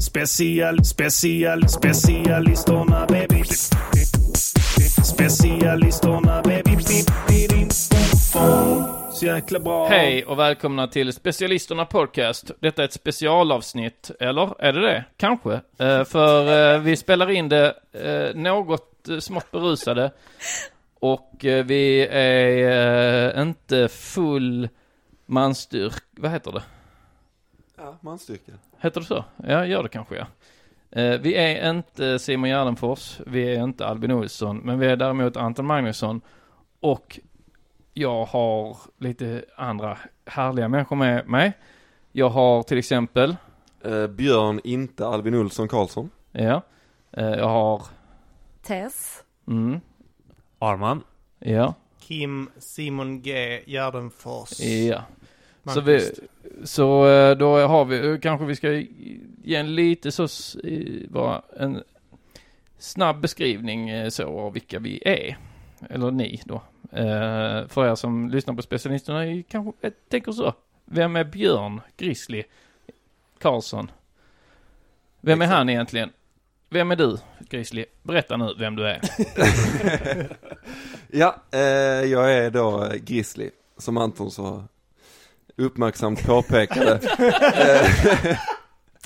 [0.00, 3.44] Special, special, specialisterna baby.
[5.04, 6.82] Specialisterna baby.
[9.12, 9.88] Så jäkla bra.
[9.88, 12.50] Hej och välkomna till Specialisterna Podcast.
[12.60, 15.04] Detta är ett specialavsnitt, eller är det det?
[15.16, 15.52] Kanske.
[15.78, 20.10] Eh, för eh, vi spelar in det eh, något eh, smått berusade.
[21.00, 24.68] Och eh, vi är eh, inte full
[25.26, 26.02] manstyrk...
[26.16, 26.62] Vad heter det?
[27.78, 28.52] Ja, manstyrka.
[28.78, 29.24] Heter det så?
[29.36, 30.26] Ja, gör det kanske ja.
[30.90, 35.36] Eh, vi är inte Simon Gärdenfors, vi är inte Albin Olsson, men vi är däremot
[35.36, 36.20] Anton Magnusson.
[36.80, 37.20] Och
[37.94, 41.52] jag har lite andra härliga människor med mig.
[42.12, 43.36] Jag har till exempel,
[43.84, 46.10] Eh, Björn, inte Albin Olsson Karlsson.
[46.32, 46.62] ja,
[47.12, 47.82] eh, jag har,
[48.62, 49.22] Tess.
[49.46, 49.80] mm,
[50.58, 51.02] Arman.
[51.38, 54.60] ja, Kim Simon G Gärdenfors.
[54.60, 55.02] ja.
[55.74, 56.10] Så, vi,
[56.64, 58.72] så eh, då har vi, kanske vi ska
[59.44, 60.28] ge en lite så,
[61.08, 61.82] bara en
[62.78, 65.36] snabb beskrivning eh, så av vilka vi är.
[65.90, 66.62] Eller ni då.
[66.92, 70.54] Eh, för er som lyssnar på specialisterna kanske eh, tänker så.
[70.84, 72.44] Vem är Björn Grizzly
[73.38, 73.90] Karlsson?
[75.20, 76.10] Vem är han egentligen?
[76.70, 77.84] Vem är du Grizzly?
[78.02, 79.00] Berätta nu vem du är.
[81.10, 81.60] Ja, eh,
[82.10, 84.64] jag är då eh, Grizzly, som Anton så
[85.58, 87.00] uppmärksamt påpekade.
[88.28, 88.36] Eh,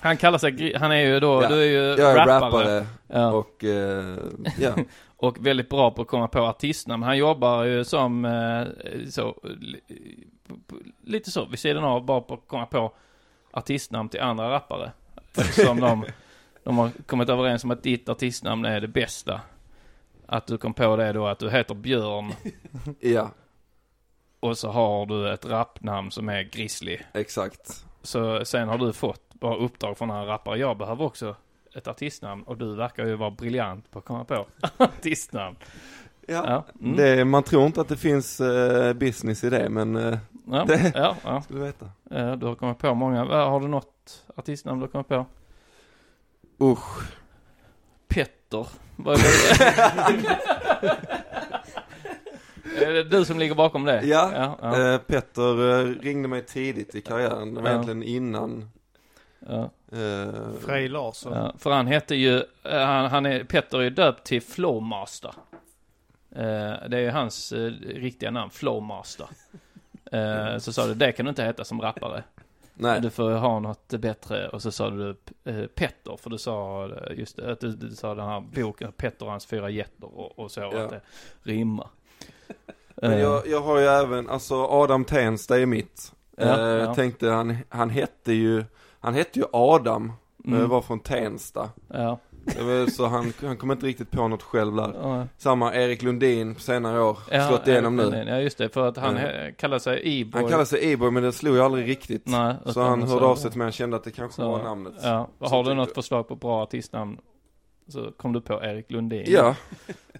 [0.04, 2.40] Han kallar sig, han är ju då, Ja, du är ju jag är rappare.
[2.46, 3.32] rappare Ja.
[3.32, 4.16] och, eh,
[4.58, 4.74] ja,
[5.16, 7.02] Och väldigt bra på att komma på artistnamn.
[7.02, 8.66] Han jobbar ju som eh,
[9.10, 9.36] så,
[11.04, 12.92] lite så vid sidan av, bara på att komma på
[13.50, 14.92] artistnamn till andra rappare.
[15.36, 16.04] Eftersom de,
[16.64, 19.40] de har kommit överens om att ditt artistnamn är det bästa.
[20.26, 22.32] Att du kom på det då, att du heter Björn
[23.00, 23.30] ja,
[24.42, 26.98] och så har du ett rappnamn som är Grizzly.
[27.12, 27.84] exakt.
[28.02, 30.58] Så sen har du fått bara uppdrag från en rappare.
[30.58, 31.36] Jag behöver också
[31.74, 35.56] ett artistnamn och du verkar ju vara briljant på att komma på artistnamn.
[36.26, 36.96] Ja, Ja, mm.
[36.96, 40.18] det, man tror inte att det finns eh, business i det, men eh,
[40.50, 41.42] Ja, Det- ja, ja.
[41.44, 41.90] skulle du veta.
[42.10, 43.24] Eh, Du har kommit på många.
[43.24, 45.26] Har du något artistnamn du har kommit på?
[46.64, 47.12] Usch.
[48.08, 48.66] Petter.
[48.96, 51.08] Vad är det?
[52.76, 54.02] Är det du som ligger bakom det?
[54.06, 57.72] Ja, Ja, ja, Eh, Petter eh, ringde mig tidigt i karriären, det var Ja.
[57.74, 58.70] egentligen innan.
[59.48, 61.32] ja, Eh, Frej Larsson.
[61.32, 61.54] ja.
[61.58, 65.34] För han heter ju, han, han är, Petter är ju döpt till Flowmaster.
[66.30, 66.40] Eh,
[66.88, 69.26] Det är ju hans eh, riktiga namn, Flowmaster.
[70.12, 72.22] Eh, Så sa du, det kan du inte heta som rappare.
[72.74, 74.48] nej, Du får ha något bättre.
[74.48, 75.14] Och så sa du
[75.74, 79.46] Petter, för du sa just att du, du sa den här boken, Petter och hans
[79.46, 80.82] fyra getter och, och så, Ja.
[80.84, 81.00] att det
[81.42, 81.88] rimmar.
[82.96, 86.12] Men Eh, jag, jag har ju även, alltså Adam Tensta är mitt.
[86.36, 86.68] Ja, Eh, ja.
[86.78, 88.64] Jag tänkte, han, han hette ju,
[89.00, 90.68] han hette ju Adam, men Mm.
[90.70, 91.70] var från Tensta.
[91.88, 92.18] Ja.
[92.92, 94.92] Så han, han kom inte riktigt på något själv där.
[95.02, 95.26] Ja.
[95.38, 98.24] Samma Erik Lundin på senare år, Ja, slått igenom nu.
[98.28, 98.68] Ja, just det.
[98.68, 100.40] För att han eh, kallar sig E-boy.
[100.40, 102.22] Han kallade sig E-boy men det slog ju aldrig riktigt.
[102.26, 104.50] Nej, så han så- hörde av sig till mig och kände att det kanske så-
[104.50, 104.92] var namnet.
[105.02, 105.28] Ja.
[105.38, 105.94] Så Har du tyckte något jag.
[105.94, 107.18] förslag på bra artistnamn
[107.88, 109.24] så kom du på Erik Lundin.
[109.28, 109.54] Ja,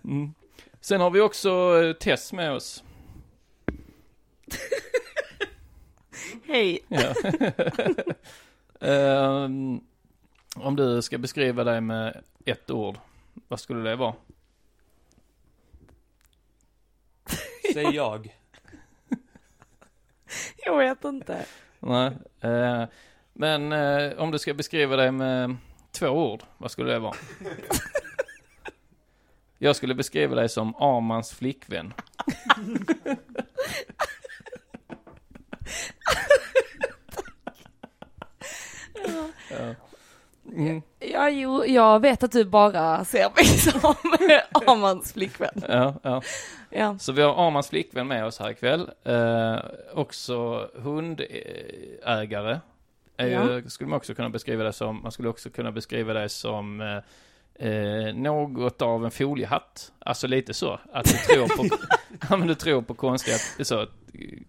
[0.05, 0.34] Mm.
[0.84, 2.84] Sen har vi också eh, Tess med oss.
[6.46, 6.84] Hej.
[8.81, 9.81] Ehm,
[10.56, 12.99] om du ska beskriva dig med ett ord,
[13.49, 14.14] vad skulle det vara?
[17.73, 18.37] Säg jag.
[20.64, 21.46] Jag vet inte.
[21.81, 22.12] Nej.
[22.40, 22.84] eh,
[23.32, 25.56] men eh, om du ska beskriva dig med
[25.93, 27.17] två ord, vad skulle det vara?
[29.62, 31.94] Jag skulle beskriva dig som Armans flickvän.
[39.50, 39.75] Ja.
[40.56, 40.82] Mm.
[40.99, 43.94] Ja, jo, jag vet att du bara ser mig som
[44.53, 45.62] Armans flickvän.
[45.69, 46.23] Ja, ja.
[46.70, 46.99] Ja.
[46.99, 48.91] Så vi har Armans flickvän med oss här ikväll.
[49.05, 49.58] Eh,
[49.94, 52.61] också hundägare.
[53.17, 55.03] Är ju, skulle man också kunna beskriva det som.
[55.03, 56.99] Man skulle också kunna beskriva det som eh,
[57.54, 59.93] eh, något av en foliehatt.
[59.99, 60.81] Alltså lite så.
[60.93, 61.76] Att du tror på,
[62.31, 63.87] ja, men du tror på konstiga, så,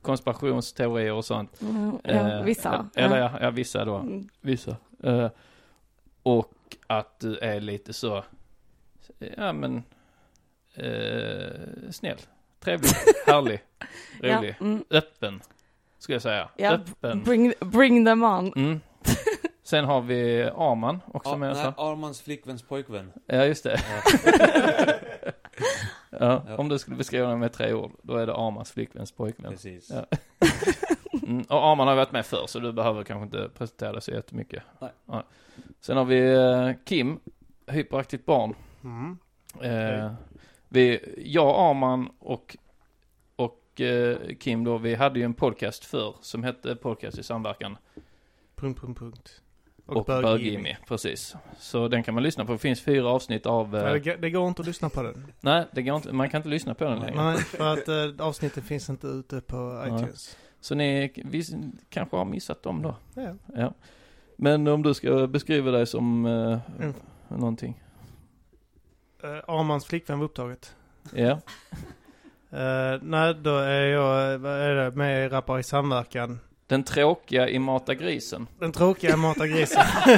[0.02, 1.62] konspirationsteorier och sånt.
[1.62, 2.90] Mm, ja, Eh, vissa.
[2.96, 3.32] Eller ja.
[3.34, 3.96] ja, ja vissa då.
[3.96, 4.30] Mm.
[4.42, 4.78] Vissa.
[5.04, 5.30] Eh,
[6.24, 6.54] och
[6.88, 8.24] att du är lite så,
[9.38, 9.84] ja men,
[10.74, 12.18] eh, snäll,
[12.60, 12.90] trevlig,
[13.26, 13.60] härlig,
[14.22, 14.84] Ja, rolig, mm.
[14.90, 15.42] öppen,
[16.00, 16.50] ska jag säga.
[16.58, 17.24] Ja, Öppen.
[17.24, 18.54] Bring, bring them on.
[18.56, 18.80] Mm.
[19.64, 21.74] Sen har vi Arman också Ja, med oss nej.
[21.78, 23.12] Armans flickväns pojkvän.
[23.26, 23.80] Ja, just det.
[26.10, 26.20] Ja.
[26.48, 29.52] ja, om du skulle beskriva den med tre ord, då är det Armans flickväns pojkvän.
[29.52, 29.92] Precis.
[29.92, 30.06] Ja.
[31.28, 34.12] Mm, och Arman har varit med förr, så du behöver kanske inte presentera dig så
[34.12, 34.64] jättemycket.
[34.80, 35.22] Nej.
[35.80, 37.20] Sen har vi eh, Kim,
[37.68, 38.56] hyperaktivt barn.
[38.84, 39.18] Mm.
[39.62, 40.14] Eh,
[40.70, 42.58] vi, jag, Arman och,
[43.36, 47.78] och eh, Kim då, vi hade ju en podcast förr som hette Podcast i samverkan.
[48.56, 49.42] Punkt, punkt, punkt.
[49.86, 50.24] Och, Bög-Jimmy.
[50.28, 51.36] Bög-Jimmy, precis.
[51.58, 52.52] Så den kan man lyssna på.
[52.52, 53.76] Det finns fyra avsnitt av...
[53.76, 55.34] Eh, Nej, det, det går inte att lyssna på den.
[55.42, 57.24] nej, det går inte, man kan inte lyssna på den längre.
[57.24, 60.38] Nej, för att eh, avsnitten finns inte ute på iTunes.
[60.62, 61.44] Så ni vi,
[61.90, 62.96] kanske har missat dem då.
[63.16, 63.36] Ja.
[63.56, 63.74] Ja.
[64.38, 66.94] Men om du ska beskriva dig som eh, Mm.
[67.28, 67.84] någonting.
[69.24, 70.76] Uh, Armans flickvän var upptaget.
[71.14, 71.40] Ja.
[72.52, 76.40] Eh, nej, då är jag vad är det, med i Rappar i samverkan.
[76.74, 78.48] Den tråkiga i Mata grisen.
[78.60, 79.82] Den tråkiga Mata grisen.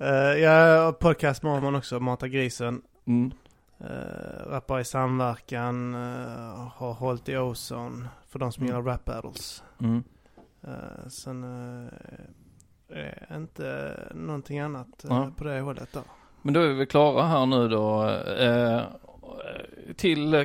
[0.00, 0.08] uh,
[0.38, 2.82] jag har podcast med Arman också, Mata grisen.
[3.04, 3.32] Mm.
[3.80, 3.86] Uh,
[4.50, 8.76] rappar i samverkan, uh, har hållit i Ozone för de som Mm.
[8.76, 9.62] gillar rap battles.
[9.80, 10.04] Mm.
[10.68, 11.88] Uh, sen uh,
[12.88, 15.30] är inte någonting annat Ja.
[15.36, 16.00] på det hållet då.
[16.42, 18.08] Men då är vi klara här nu då.
[18.38, 18.82] Eh,
[19.96, 20.44] till, eh,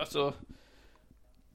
[0.00, 0.32] alltså.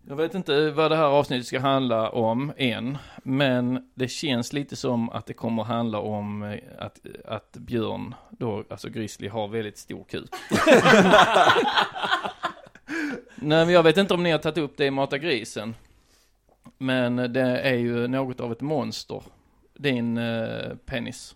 [0.08, 2.98] Jag vet inte vad det här avsnittet ska handla om än.
[3.24, 8.64] Men det känns lite som att det kommer handla om eh, att, att Björn, då,
[8.70, 10.30] alltså Grizzly, har väldigt stor kuk.
[13.36, 15.76] Nej men jag vet inte om ni har tagit upp det i Mata grisen.
[16.78, 19.24] Men det är ju något av ett monster.
[19.74, 21.36] Din eh, penis.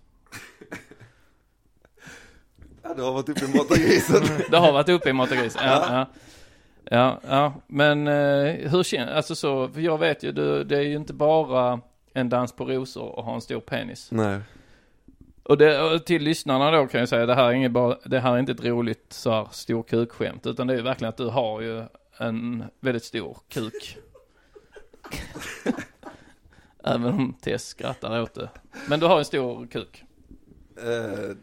[2.83, 4.23] Ja, du har varit uppe i Matagrisen.
[4.51, 5.61] Det har varit uppe i Mata grisen.
[5.65, 5.97] Ja, ja.
[5.97, 6.07] Ja,
[6.91, 10.95] ja, men eh, hur känns, alltså så, för jag vet ju, du, det är ju
[10.95, 11.81] inte bara
[12.13, 14.11] en dans på rosor och ha en stor penis.
[14.11, 14.39] Nej.
[15.43, 18.19] Och, det, och till lyssnarna då kan jag säga, det här är inget bara, det
[18.19, 21.17] här är inte ett roligt så här stor kukskämt, utan det är ju verkligen att
[21.17, 21.83] du har ju
[22.17, 23.97] en väldigt stor kuk.
[26.83, 28.49] Även om Tess skrattar åt det.
[28.89, 30.03] Men du har en stor kuk.
[30.77, 31.35] Eh,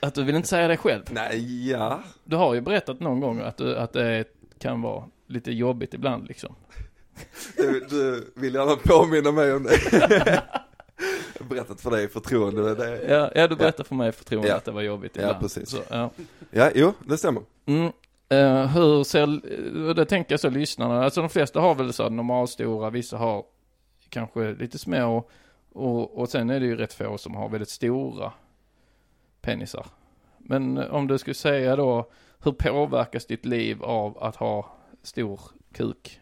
[0.00, 1.02] Att du vill inte säga det själv.
[1.10, 2.00] nej, ja.
[2.24, 4.24] Du har ju berättat någon gång att, du, att det
[4.58, 6.54] kan vara lite jobbigt ibland liksom.
[7.56, 9.78] Du, du vill gärna påminna mig om det.
[11.38, 12.74] Jag har berättat för dig i förtroende.
[12.74, 13.02] Det.
[13.14, 14.56] Ja, ja du berättade för mig i förtroende Ja.
[14.56, 15.40] att det var jobbigt Ja, ibland.
[15.40, 15.70] precis.
[15.70, 16.10] Så, ja.
[16.50, 17.42] Ja, jo, det stämmer.
[17.66, 17.92] Mm.
[18.28, 19.40] Eh, hur ser,
[19.88, 23.44] och det tänker jag så lyssnarna, alltså de flesta har väl så normalstora, vissa har
[24.08, 25.28] kanske lite små
[25.72, 28.32] och, och sen är det ju rätt få som har väldigt stora
[29.40, 29.86] penisar.
[30.38, 32.10] Men om du skulle säga då,
[32.42, 35.40] hur påverkas ditt liv av att ha stor
[35.72, 36.20] kuk?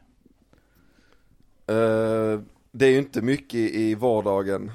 [1.66, 2.40] Eh,
[2.72, 4.70] det är ju inte mycket i vardagen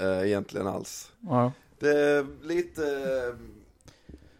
[0.00, 1.12] eh, egentligen alls.
[1.20, 1.52] Ja.
[1.78, 2.82] Det är lite,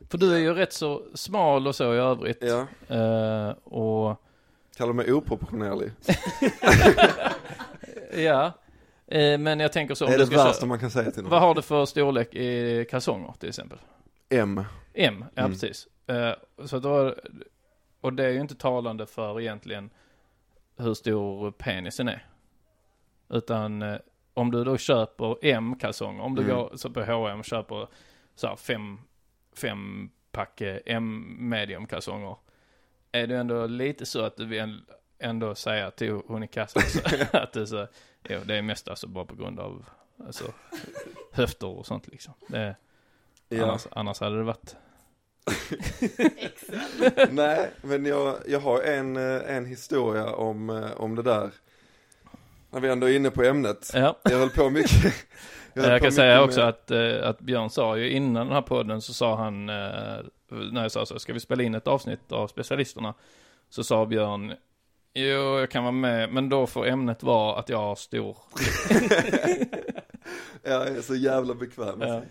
[0.09, 2.39] För du är ju rätt så smal och så i övrigt.
[2.41, 2.67] ja,
[2.97, 4.23] Eh, och
[4.77, 5.91] kallar mig oproportionerlig.
[8.13, 8.53] ja, eh,
[9.39, 11.33] men jag tänker så det är du det ska värsta man kan säga till Vad
[11.33, 11.41] någon.
[11.43, 13.79] har du för storlek i kalsonger till exempel?
[14.29, 14.65] M.
[14.95, 15.53] M, ja Mm.
[15.53, 15.89] precis.
[16.07, 16.33] Eh,
[16.67, 17.15] så då,
[18.01, 19.91] och det är ju inte talande för egentligen
[20.77, 22.27] hur stor penisen är.
[23.31, 23.97] Utan eh,
[24.35, 26.57] om du då köper M-kalsonger, om du Mm.
[26.57, 27.89] går så på H&M och köper
[28.35, 28.99] så här fem,
[29.57, 32.37] fem pack eh, M medium-kalsonger.
[33.13, 34.81] Är det ändå lite så att du vill
[35.19, 36.83] ändå säga till hon i kassan
[37.33, 37.87] att det, är så,
[38.29, 39.85] jo, det är mest alltså bara på grund av
[40.27, 40.45] alltså,
[41.33, 42.35] höfter och sånt liksom.
[42.49, 42.77] Det,
[43.49, 43.65] Ja.
[43.65, 44.77] annars, annars hade det varit,
[47.31, 51.51] Nej, men jag, jag har en, eh, en historia om, eh, om det där.
[52.71, 53.91] När vi ändå är inne på ämnet.
[53.95, 54.19] ja.
[54.25, 55.15] Jag höll på mycket.
[55.75, 58.63] Jag, på kan säga också med- att, eh, att Björn sa ju innan den här
[58.63, 62.49] podden så sa han, när jag sa så, ska vi spela in ett avsnitt av
[62.49, 63.15] specialisterna?
[63.71, 64.55] Så sa Björn,
[65.19, 68.37] jo jag kan vara med, men då får ämnet vara att jag har stor.
[70.63, 72.01] Ja, jag är så jävla bekväm.
[72.01, 72.23] Ja.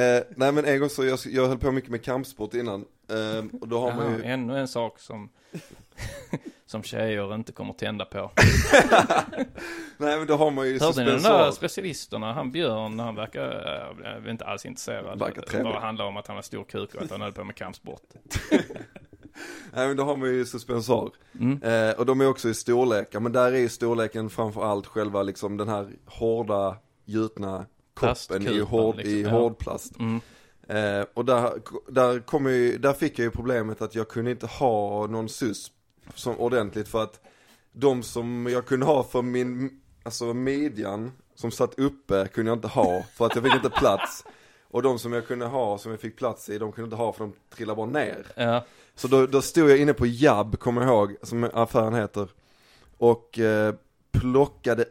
[0.00, 2.84] Eh, nej men en gång så, jag, jag höll på mycket med kampsport innan.
[3.10, 5.28] Eh, och då har man Jaha, ju, ännu en sak som,
[6.66, 8.30] som tjejer inte kommer tända på.
[9.96, 13.44] nej men då har man ju Hörde ni den där specialisterna, han Björn, han verkar,
[13.44, 15.18] eh, jag är inte alls intresserad.
[15.18, 15.72] Verkar Det trevlig.
[15.72, 18.02] bara handlar om att han har stor kuk och att han höll på med kampsport.
[19.72, 21.12] Nej men då har man ju suspensor.
[21.40, 21.62] Mm.
[21.62, 25.22] Eh, och de är också i storlekar, men där är ju storleken framför allt själva
[25.22, 29.30] liksom den här hårda, gjutna koppen i, hård, liksom, i ja.
[29.30, 29.92] hårdplast.
[29.98, 30.20] Mm.
[30.68, 31.52] Eh, och där,
[31.88, 35.72] där, kom ju, där fick jag ju problemet att jag kunde inte ha någon susp
[36.14, 37.20] som ordentligt för att
[37.72, 42.68] de som jag kunde ha för min, alltså midjan som satt uppe kunde jag inte
[42.68, 44.24] ha för att jag fick inte plats.
[44.70, 47.12] Och de som jag kunde ha, som jag fick plats i, de kunde inte ha
[47.12, 48.26] för de trillade bara ner.
[48.34, 48.64] Ja,
[48.98, 52.28] Så då, då stod jag inne på Jabb, kommer jag ihåg, som affären heter.
[52.96, 53.74] Och eh,
[54.12, 54.84] plockade,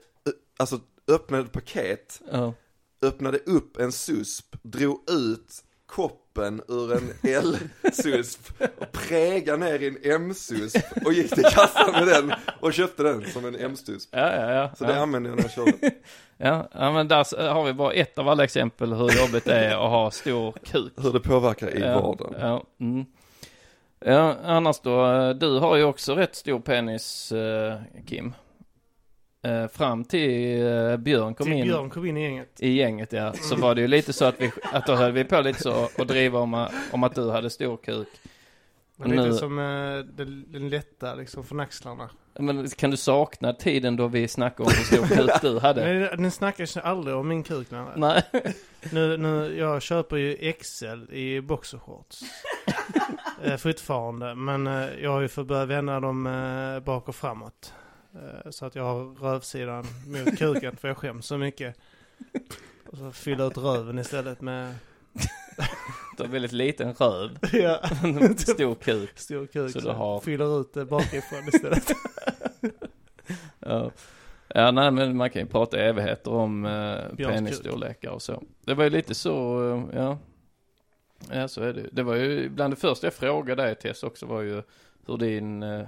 [0.57, 2.53] alltså öppnade ett paket, ja.
[3.01, 10.23] öppnade upp en susp, drog ut koppen ur en L-susp och prägade ner i en
[10.23, 14.09] M-susp och gick till kassan med den och köpte den som en M-susp.
[14.11, 14.71] Ja, ja, ja.
[14.77, 14.87] Så ja.
[14.87, 15.71] det använde jag när jag körde.
[16.39, 19.85] Ja, ja, men där har vi bara ett av alla exempel hur jobbigt det är
[19.85, 20.93] att ha stor kuk.
[20.97, 22.35] Hur det påverkar i ja, vardagen.
[22.39, 23.05] Ja, mm.
[23.99, 28.33] Ja, annars då, eh, du har ju också rätt stor penis, eh, Kim.
[29.43, 30.59] Eh, fram till
[30.99, 32.49] Björn kom Till in Björn kom in i gänget.
[32.59, 35.23] i gänget, ja, så var det ju lite så att vi, att då höll vi
[35.23, 38.07] på lite så och driva om, om att du hade stor kuk.
[38.99, 39.97] Men lite Nu- som eh,
[40.49, 42.09] den, lätta liksom från axlarna.
[42.39, 45.93] Men kan du sakna tiden då vi snackade om hur stor kuk du hade?
[45.93, 47.67] Nej, den snackas aldrig om min kuk.
[47.71, 47.83] Nej.
[47.95, 48.23] Nej.
[48.91, 52.21] Nu, nu, jag köper ju XL i boxershorts.
[53.43, 54.35] eh, fortfarande.
[54.35, 57.73] Men eh, jag har ju fått börja vända dem eh, bak och framåt.
[58.13, 61.75] Eh, så att jag har rövsidan mot kuken för jag skäms så mycket.
[62.91, 64.75] Och så fylla ut röven istället med
[66.17, 67.37] Du har väldigt liten röv.
[67.53, 67.79] ja,
[68.37, 69.19] Stor kuk.
[69.19, 69.71] stor kuk.
[69.71, 71.91] Så Så du har- fyller ut det bakifrån istället.
[73.59, 73.91] Ja.
[74.47, 78.43] ja, nej men man kan ju prata evigheter om eh, penisstorlekar och så.
[78.65, 79.63] Det var ju lite så,
[79.93, 80.17] eh, ja.
[81.31, 84.25] Ja, så är det Det var ju bland det första jag frågade dig Tess också
[84.25, 84.61] var ju
[85.07, 85.87] hur din eh,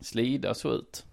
[0.00, 1.04] slida såg ut.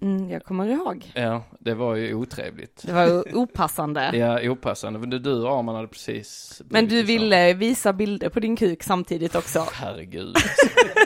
[0.00, 1.12] Mm, jag kommer ihåg.
[1.14, 2.82] Ja, det var ju otrevligt.
[2.86, 4.10] Det var opassande.
[4.16, 4.98] Ja, opassande.
[4.98, 9.34] Men du och Arman hade precis Men du ville visa bilder på din kuk samtidigt
[9.34, 9.66] också.
[9.72, 10.36] Herregud.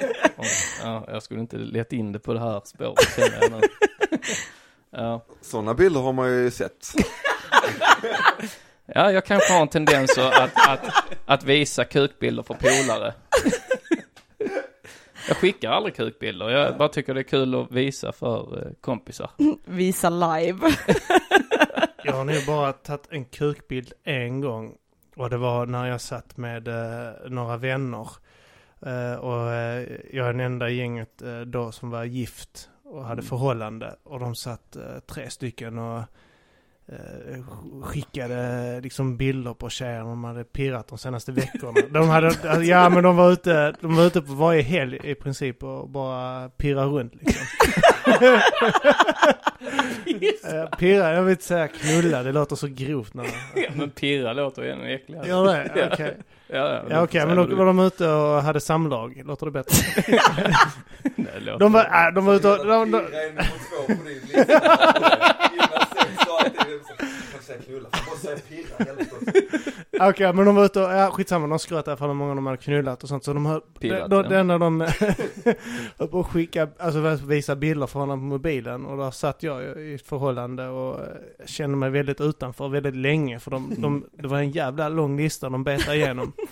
[0.83, 3.61] ja, jag skulle inte leta in det på det här spåret känner jag nu.
[4.91, 5.25] Ja.
[5.41, 6.87] Sådana bilder har man ju sett.
[8.95, 10.81] Ja, jag kanske har en tendens att, att,
[11.27, 13.15] att visa kukbilder för polare.
[15.29, 19.31] Jag skickar aldrig kukbilder, jag bara tycker det är kul att visa för eh, kompisar.
[19.65, 20.59] Visa live.
[22.05, 24.77] Jag har nog bara tagit en kukbild en gång.
[25.17, 28.09] Och det var när jag satt med eh, några vänner.
[28.87, 33.23] Eh, och eh, jag är den enda i gänget då som var gift och hade
[33.23, 33.97] förhållande.
[34.03, 34.77] Och de satt
[35.07, 36.03] tre stycken och
[37.83, 41.81] skickade liksom bilder på tjejer de hade pirrat de senaste veckorna.
[41.91, 45.63] De hade, ja men de var ute, de var ute på varje helg i princip
[45.63, 47.47] och bara pirra runt liksom.
[50.45, 54.33] Eh, pirra, jag vill inte säga knulla, det låter så grovt när Ja, men pirra
[54.33, 55.29] låter ju ännu äckligare.
[55.29, 55.91] Gör det?
[55.93, 56.17] Okej.
[56.51, 59.23] Ja, ja, Ja okej, men då var de ute och hade samlag.
[59.27, 60.03] Låter det bättre?
[61.17, 62.67] Nej, det låter- De var, äh, de var ute och...
[62.67, 63.03] De, de,
[70.01, 72.35] Okej, men de var ute och, ja skitsamma, de skröt i alla fall hur många
[72.35, 73.25] de hade knullat och sånt.
[73.25, 74.81] Så de höll, Pillat, det, det enda de
[75.99, 78.87] höll på att skicka, alltså visa bilder från honom på mobilen.
[78.87, 81.07] Och där satt jag i ett förhållande och eh,
[81.47, 83.39] kände mig väldigt utanför väldigt länge.
[83.39, 86.33] För de, de, det var en jävla lång lista de betade igenom.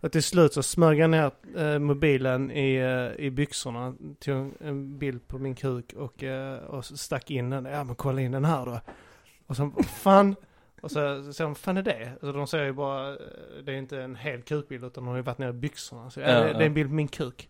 [0.00, 3.94] Och till slut så smög jag ner eh, mobilen i, eh, i byxorna,
[4.24, 7.64] tog en- en bild på min kuk och, eh, och stack in den.
[7.64, 8.80] Ja men kolla in den här då.
[9.48, 10.36] Och så, fan.
[10.80, 12.08] Och så säger de, fan är det?
[12.12, 13.16] Alltså de säger ju bara, eh,
[13.64, 16.10] det är inte en hel kukbild utan de har ju varit nere i byxorna.
[16.10, 17.48] Så ja, det, det är en bild på min kuk.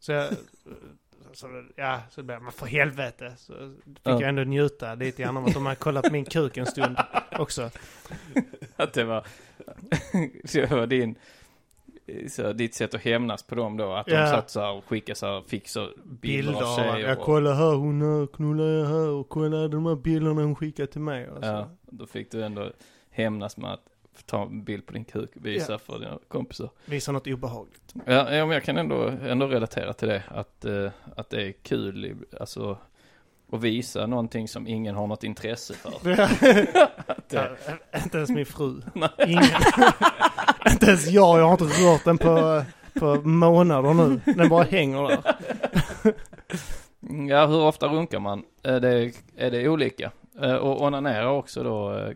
[0.00, 0.30] Så jag eh,
[1.32, 3.32] Så, ja, så blev men för helvete.
[3.36, 3.52] Så
[3.86, 4.10] fick Ja.
[4.20, 6.96] jag ändå njuta lite grann av att de hade kollat min kuk en stund
[7.38, 7.70] också.
[8.76, 9.26] Att det var,
[10.52, 11.14] det var din,
[12.28, 13.92] så ditt sätt att hämnas på dem då.
[13.92, 14.26] Att de Ja.
[14.26, 17.08] satt så här och skickade så här, fick så bilder, Bilder av tjejer.
[17.08, 20.86] jag och- kollar här, hon knullar jag här och kolla de här bilderna hon skickade
[20.92, 21.28] till mig.
[21.30, 21.46] Och så.
[21.50, 22.70] Ja, då fick du ändå
[23.10, 23.80] hämnas med att
[24.26, 26.70] ta en bild på din kuk och visa för dina kompisar.
[26.84, 27.94] Visa något obehagligt.
[28.06, 30.22] Ja, ja men jag kan ändå, ändå relatera till det.
[30.28, 32.78] Att, eh, att det är kul, i- alltså
[33.52, 35.92] att visa någonting som ingen har något intresse för.
[37.30, 37.48] Ja,
[38.04, 38.80] inte ens min fru.
[39.26, 39.42] Ingen.
[40.70, 42.64] Inte ens jag, jag har inte rört den på,
[43.00, 44.20] på månader nu.
[44.34, 45.34] Den bara hänger där.
[47.28, 48.44] ja, hur ofta runkar man?
[48.62, 50.10] Är det, är det olika?
[50.42, 52.08] Eh, Och onanera också då, eh,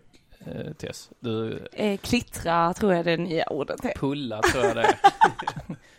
[0.47, 1.11] eh, Tess?
[1.21, 3.93] Du, Eh, klittra tror jag det nya ordet är.
[3.97, 4.97] pulla tror jag det är.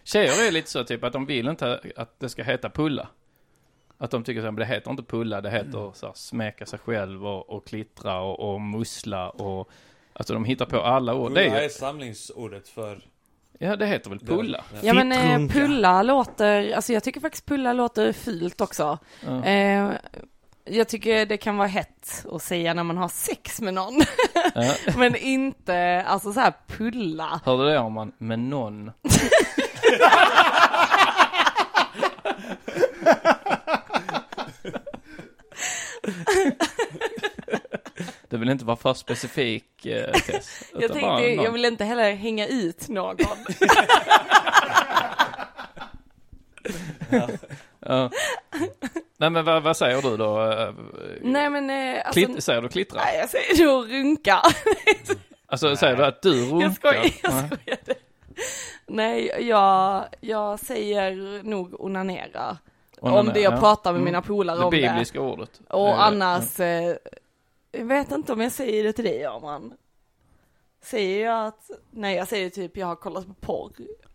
[0.03, 3.07] Tjejer är lite så typ att de vill inte att det ska heta pulla.
[3.97, 7.27] Att de tycker att det heter inte pulla, det heter så här, smäka sig själv
[7.27, 9.69] och, och klittra och, och mussla och
[10.19, 11.27] Alltså de hittar på alla ord.
[11.27, 13.01] Pulla Det är är ju, samlingsordet för...
[13.59, 14.63] ja det heter väl pulla?
[14.81, 18.97] Ja men eh, pulla låter, alltså jag tycker faktiskt pulla låter fult också.
[19.25, 19.43] Ja.
[19.43, 19.91] Eh,
[20.65, 24.01] jag tycker det kan vara hett att säga när man har sex med någon.
[24.55, 24.73] Ja.
[24.97, 27.41] men inte, alltså så här pulla.
[27.45, 28.91] Hörde det om man med någon?
[38.39, 40.63] Det vill inte vara för specifik eh, Tess.
[40.73, 41.35] Jag tänkte, någon.
[41.43, 43.15] jag vill inte heller hänga ut någon.
[47.79, 48.09] Ja.
[49.17, 50.51] Nej men vad, vad säger du då?
[50.51, 50.73] Eh,
[51.21, 53.01] Nej men, eh, alltså, Klitt, säger du klittra?
[53.05, 54.41] nej jag säger då runka.
[55.51, 56.61] Alltså säger du att du runkar?
[56.65, 57.47] Jag skojar, jag Nej.
[57.47, 57.99] skojade.
[58.87, 62.57] Nej, jag, jag säger nog onanera.
[63.01, 63.57] Onanera, om det jag ja.
[63.59, 64.05] pratar med Mm.
[64.05, 64.77] mina polare Det om det.
[64.89, 65.61] bibliska ordet.
[65.69, 66.95] Och annars, eh,
[67.71, 69.73] jag vet inte om jag säger det till dig Arman.
[70.81, 73.71] Säger jag att, nej jag säger typ jag har kollat på porr.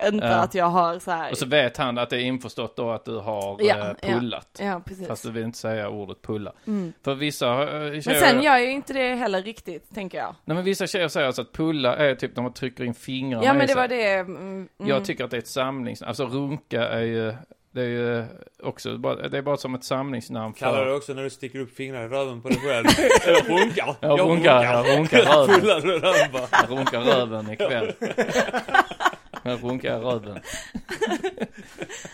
[0.09, 0.35] Inte Ja.
[0.35, 1.31] att jag har så här.
[1.31, 4.09] Och så vet han att det är införstått då att du har Ja, eh, ja.
[4.09, 4.59] pullat.
[4.63, 5.09] Ja, precis.
[5.09, 6.53] Fast du vill inte säga ordet pulla.
[6.67, 6.93] Mm.
[7.03, 7.93] För vissa eh, tjejer...
[8.07, 10.35] Men sen gör ju inte det heller riktigt, tänker jag.
[10.45, 13.45] Nej men vissa tjejer säger alltså att pulla är typ när man trycker in fingrarna
[13.45, 14.13] Ja men det var det.
[14.15, 14.69] Mm, mm.
[14.79, 16.09] Jag tycker att det är ett samlingsnamn.
[16.09, 17.35] Alltså runka är ju,
[17.75, 18.25] det är ju
[18.63, 20.87] också bara, det är bara som ett samlingsnamn Kallar för...
[20.87, 22.87] du också när du sticker upp fingrar i röven på dig själv?
[23.27, 23.97] Eller runkar?
[24.01, 25.61] Jag runkar, jag runkar röven.
[25.61, 26.49] Pullar du röven bara?
[26.51, 27.93] Jag runkar röven ikväll.
[29.47, 30.39] Jag runkar röven.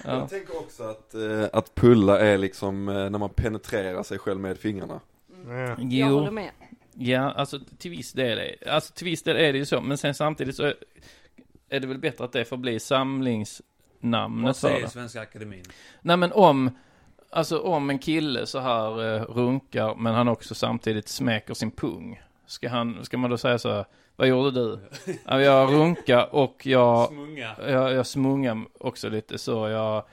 [0.04, 0.18] Ja.
[0.18, 4.40] Jag tänker också att, eh, att pulla är liksom eh, när man penetrerar sig själv
[4.40, 5.00] med fingrarna.
[5.46, 5.52] Ja.
[5.68, 6.50] Jag Jo, håller med.
[6.94, 9.98] ja alltså till viss del är alltså till viss del är det ju så, men
[9.98, 10.74] sen samtidigt så är,
[11.68, 12.80] är det väl bättre att det får bli
[14.00, 14.88] samlingsnamnet Vad för säger det.
[14.90, 15.64] Svenska Akademin?
[16.02, 16.70] Nej men om,
[17.30, 22.22] alltså om en kille så här eh, runkar men han också samtidigt smäker sin pung.
[22.46, 23.84] Ska han, ska man då säga så här,
[24.16, 24.78] vad gjorde du?
[25.24, 27.56] Ja, jag runkar och jag, Smunga.
[27.58, 30.04] jag, jag smungar också lite så jag,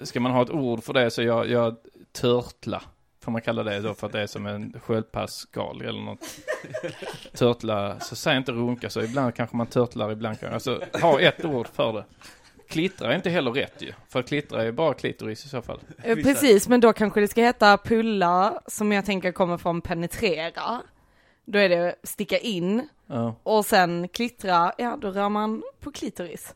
[0.00, 1.76] ska man ha ett ord för det så jag, jag
[2.12, 2.82] törtla.
[3.20, 6.20] Får man kalla det då för att det är som en sköldpaddsskal eller något.
[7.32, 11.44] Törtla, så säg inte runka så ibland kanske man törtlar, ibland kanske, alltså ha ett
[11.44, 12.04] ord för det.
[12.68, 15.80] Klittra är inte heller rätt ju, för klittra är bara klitoris i så fall.
[16.02, 20.82] Eh, Precis, men då kanske det ska heta pulla, som jag tänker kommer från penetrera.
[21.44, 26.54] Då är det sticka in, Ja, och sen klittra, ja då rör man på klitoris.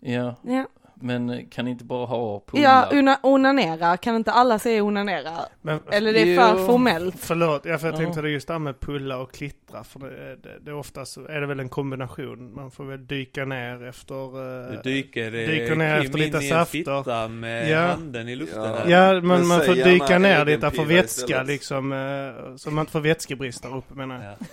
[0.00, 0.34] ja.
[0.42, 0.66] Ja,
[1.00, 2.62] Men kan inte bara ha pulla?
[2.62, 5.30] ja una, onanera, kan inte alla säga onanera?
[5.62, 6.66] Men, Eller det är för Jo.
[6.66, 7.14] formellt.
[7.18, 7.98] Förlåt, ja, för jag Ja.
[7.98, 9.84] tänkte det just det här med pulla och klittra.
[9.84, 12.54] För det, det, det är oftast är det väl en kombination.
[12.54, 14.68] Man får väl dyka ner efter...
[14.70, 17.28] Du eh, dyker, eh, dyker ner efter lite safter.
[17.28, 17.80] med Ja.
[17.86, 18.66] handen i luften Ja.
[18.76, 18.88] här.
[18.90, 21.46] Ja, men, Men man får dyka ner dit för vätska istället.
[21.46, 21.92] liksom.
[21.92, 24.24] eh, Så man inte får vätskebrist där uppe menar jag.
[24.40, 24.46] Ja.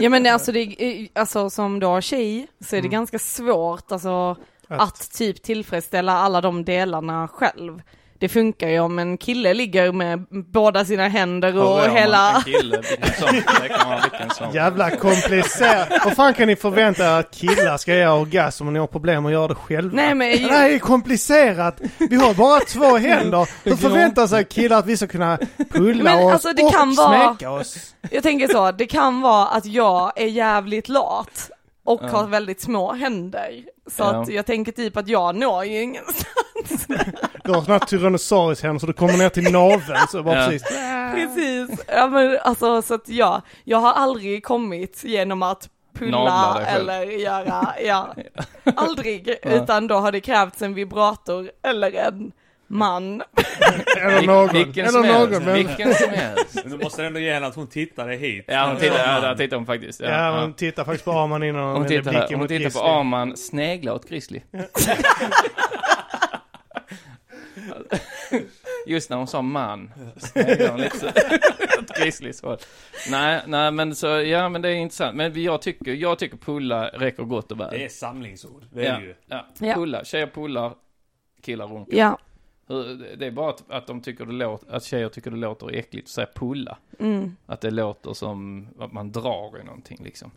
[0.00, 2.90] Ja men alltså, det, alltså som då tjej så är det Mm.
[2.90, 4.36] ganska svårt alltså
[4.68, 7.82] Att- att typ tillfredsställa alla de delarna själv.
[8.20, 12.36] Det funkar ju om en kille ligger med båda sina händer och man hela...
[12.36, 12.82] en kille?
[14.38, 14.52] Sån?
[14.52, 15.88] Jävla komplicerat.
[16.04, 19.26] Vad fan kan ni förvänta er att killar ska göra orgasm om ni har problem
[19.26, 19.96] att göra det själva?
[19.96, 21.80] Nej men Det här är komplicerat.
[21.98, 23.48] Vi har bara två händer.
[23.64, 25.38] Hur förväntar sig killar att vi ska kunna
[25.70, 27.94] pulla Men, oss alltså, det och kan vara- oss?
[28.10, 31.50] jag tänker så, det kan vara att jag är jävligt lat
[31.84, 33.50] och har väldigt små händer.
[33.90, 34.22] Så Ja.
[34.22, 36.26] att jag tänker typ att jag når ju ingenstans.
[37.44, 40.46] Du har sådana här tyrannosaurus händer så du kommer ner till naveln så bara Ja.
[40.48, 40.68] precis.
[41.14, 41.84] Precis.
[41.88, 47.68] Ja men alltså så att ja, jag har aldrig kommit genom att pulla eller göra,
[47.84, 48.14] ja,
[48.76, 49.38] aldrig.
[49.42, 49.50] Ja.
[49.50, 52.32] Utan då har det krävts en vibrator eller en
[52.68, 53.22] man.
[54.00, 54.48] Eller någon.
[54.52, 55.30] Vilken Eller som helst.
[55.30, 55.44] någon.
[55.44, 56.54] Men, Vilken som helst.
[56.54, 58.44] Men du måste ändå ge henne att hon tittade hit.
[58.48, 60.00] Ja, hon tittar, ja, där tittar hon faktiskt.
[60.00, 60.40] Ja, ja, ja.
[60.40, 62.86] hon tittar faktiskt på Arman innan hon, Hon tittar, blicken hon tittar på.
[62.86, 64.40] Arman snegla åt Grizzly.
[68.86, 71.06] Just när hon sa man, sneglade hon lite
[71.78, 72.58] åt Grizzlys håll.
[73.10, 75.16] Nej, nej men så, ja men det är intressant.
[75.16, 77.70] Men jag tycker, jag tycker pulla räcker gott och väl.
[77.70, 78.64] Det är samlingsord.
[78.70, 79.14] Det är ja, ju.
[79.26, 79.74] Ja.
[79.74, 80.72] Pulla, tjejer pullar,
[81.42, 81.96] killar runkar.
[81.96, 82.18] Ja.
[83.18, 86.06] Det är bara att, att de tycker det låter, att tjejer tycker det låter äckligt
[86.06, 86.78] att säga pulla.
[86.98, 87.36] Mm.
[87.46, 90.30] Att det låter som att man drar i någonting liksom.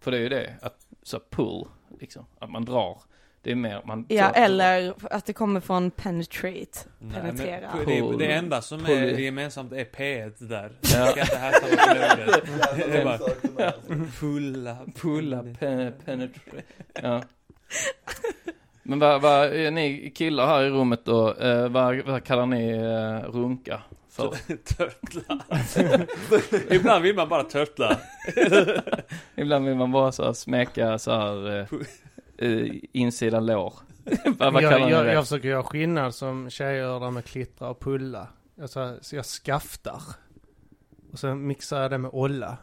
[0.00, 1.64] För det är ju det, att så pull,
[2.00, 2.26] liksom.
[2.38, 3.00] Att man drar.
[3.42, 6.78] Det är mer, man Ja, eller att det kommer från penetrate.
[6.98, 7.70] Nej, Penetrera.
[7.76, 9.18] men det, det enda som är Pull.
[9.20, 10.72] gemensamt är P1 där.
[10.80, 11.12] Ja.
[11.16, 11.64] Jag ska
[12.84, 13.72] inte är bara
[14.20, 16.62] pulla, Pulla, pe, penetrate.
[17.02, 17.22] Ja.
[18.88, 22.70] Men vad, vad, är ni killar här i rummet då, eh, vad, vad kallar ni
[22.70, 24.28] eh, runka för?
[24.76, 25.44] Törtla.
[26.74, 27.98] Ibland vill man bara törtla.
[29.34, 31.66] Ibland vill man bara så här smeka så här eh,
[32.38, 33.74] eh, insida lår.
[34.38, 35.12] vad, vad jag, kallar ni jag, det?
[35.12, 38.28] jag försöker göra skillnad som tjejer gör där med klittra och pulla.
[38.54, 40.02] Jag, så, så jag skaftar.
[41.12, 42.56] Och sen mixar jag det med olla.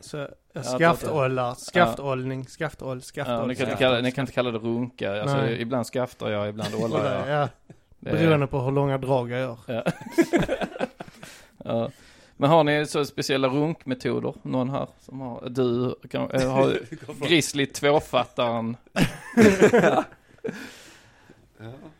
[0.00, 3.34] Så jag Ja, skaftollar, skaftollning, skaftoll, skaftoll.
[3.34, 5.20] Ja, ni, kan inte skaftoll, kalla, ni kan inte kalla det runka.
[5.22, 5.60] Alltså, Nej.
[5.60, 7.28] ibland skaftar jag, ibland ålar skaftoll.
[7.28, 7.40] jag.
[7.42, 7.48] Ja,
[8.00, 9.58] Det är- beroende på hur långa drag jag gör.
[9.66, 9.84] Ja.
[11.64, 11.90] ja.
[12.36, 14.34] Men har ni så speciella runkmetoder?
[14.42, 16.78] Någon här som har, du kan, äh, har
[17.28, 18.76] Grizzly tvåfattaren.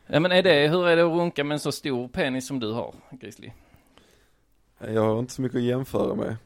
[0.06, 2.60] ja men är det, hur är det att runka med en så stor penis som
[2.60, 3.50] du har, Grizzly?
[4.78, 6.36] Jag har inte så mycket att jämföra med.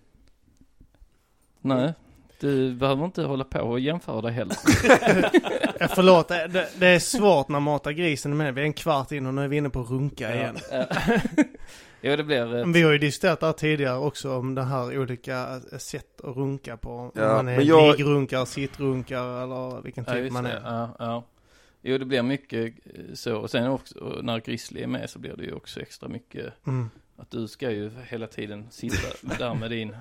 [1.68, 1.92] Nej,
[2.40, 4.56] du behöver inte hålla på och jämföra dig heller.
[5.80, 8.54] Ja, förlåt, det, det- det är svårt när Mata grisen är med.
[8.54, 10.56] Vi är en kvart in och nu är vi inne på runka igen.
[10.72, 10.84] Ja.
[12.00, 15.60] jo det blir, ett, Vi har ju diskuterat där tidigare också om det här olika
[15.78, 16.90] sätt att runka på.
[16.90, 20.60] Om Ja, man är jag- liggrunkare, sittrunkare eller vilken ja, typ just man det, är.
[20.64, 21.24] ja, ja.
[21.82, 25.34] Jo det blir mycket eh, så, och sen också när Grizzly är med så blir
[25.36, 26.90] det ju också extra mycket Mm.
[27.16, 29.96] Att du ska ju hela tiden sitta där med din...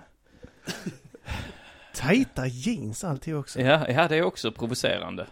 [1.95, 3.61] Tajta jeans alltid också.
[3.61, 5.27] Ja, ja det är också provocerande.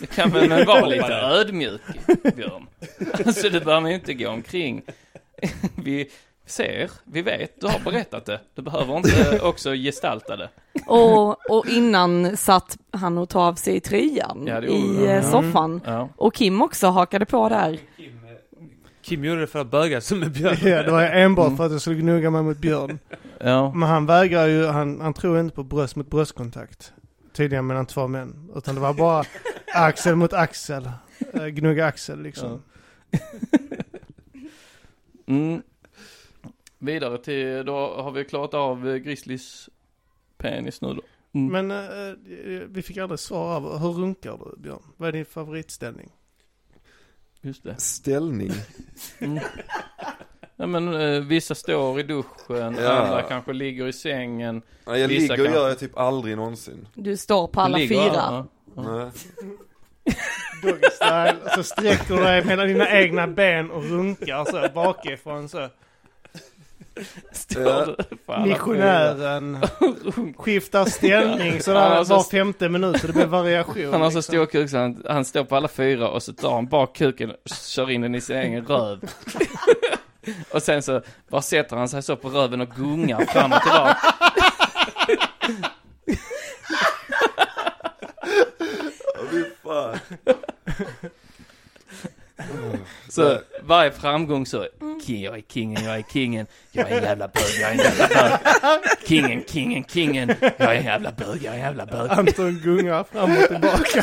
[0.00, 1.80] Det kan väl men vara lite ödmjuk,
[2.36, 2.66] Björn.
[3.26, 4.82] Alltså du behöver ju inte gå omkring.
[5.76, 6.10] Vi
[6.46, 8.40] ser, vi vet, du har berättat det.
[8.54, 10.48] Du behöver inte också gestalta det.
[10.86, 15.06] Och, och innan satt han och tog av sig tröjan Ja, det i han.
[15.08, 15.80] eh, soffan.
[15.84, 16.08] Ja.
[16.16, 17.78] Och Kim också hakade på där.
[19.02, 20.56] Kim gjorde det för att böga som en björn.
[20.62, 22.98] Ja, det var enbart för att jag skulle gnugga mig mot Björn.
[23.40, 23.72] Ja.
[23.74, 26.92] Men han vägrar ju, han, han tror inte på bröst mot bröstkontakt.
[27.32, 28.50] Tydligen mellan två män.
[28.56, 29.24] Utan det var bara
[29.74, 30.90] axel mot axel.
[31.34, 32.62] Eh, Gnugga axel liksom.
[35.26, 35.62] Mm.
[36.78, 39.68] Vidare till, då har vi klarat av eh, Grizzlys
[40.36, 41.02] penis nu då.
[41.32, 41.66] Mm.
[41.66, 42.14] Men eh,
[42.68, 44.82] vi fick aldrig svar av, hur runkar du Björn?
[44.96, 46.10] Vad är din favoritställning?
[47.40, 47.80] Just det.
[47.80, 48.52] Ställning.
[49.18, 49.38] Mm.
[50.60, 52.90] Ja men eh, vissa står i duschen, Ja.
[52.92, 54.62] andra kanske ligger i sängen.
[54.86, 56.88] Ja, jag Vissa ligger kan- gör jag typ aldrig någonsin.
[56.94, 58.12] Du står på alla ligger, fyra.
[58.14, 58.46] ja.
[58.74, 59.10] Nej.
[60.62, 61.36] Doggy style.
[61.44, 65.68] Och så sträcker du dig mellan dina egna ben och runkar så bakifrån så.
[67.32, 67.84] Står Ja.
[68.10, 69.58] du på alla Missionären
[70.36, 73.92] skiftar ställning Han sådär så- var femte minut så det blir variation.
[73.92, 74.32] Han har så liksom.
[74.34, 77.30] stor kuk så han, han står på alla fyra och så tar han bak kuken
[77.30, 79.00] och kör in den i sin egen röv.
[80.50, 83.96] och sen så bara sätter han sig så på röven och gungar fram och tillbaka.
[89.62, 89.98] Fan.
[93.08, 94.66] Så varje framgång så,
[95.06, 97.78] "King, jag är kingen, jag är kingen, jag är en jävla bög, jag är en
[97.78, 98.80] jävla bög.
[99.08, 102.10] Kingen, kingen, kingen, jag är en jävla bög, jag är en jävla bög.
[102.10, 104.02] Anton gungar fram och tillbaka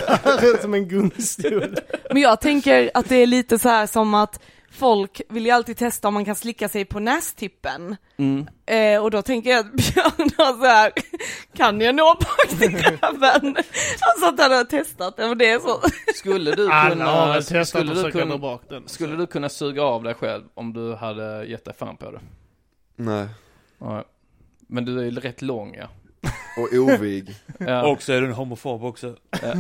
[0.62, 1.76] som en gungstol.
[2.12, 4.40] Men jag tänker att det är lite så här som att
[4.76, 7.96] folk vill ju alltid testa om man kan slicka sig på nästippen.
[8.18, 8.48] Mm.
[8.66, 10.92] Eh, och då tänker jag att Björn har så här,
[11.54, 13.56] kan jag nå bak till grabben?
[14.00, 15.82] Han satt där och har testat det, det är så.
[16.16, 16.56] Skulle du
[16.90, 18.88] kunna, skulle att du kunna, bak den.
[18.88, 22.20] skulle du kunna suga av dig själv om du hade gett dig fan på det?
[22.96, 23.28] Nej.
[23.80, 24.04] Ja.
[24.68, 25.88] Men du är ju rätt lång ja.
[26.58, 27.36] Och ovig.
[27.60, 27.88] Ja.
[27.88, 29.16] Och så är du en homofob också.
[29.42, 29.54] Ja.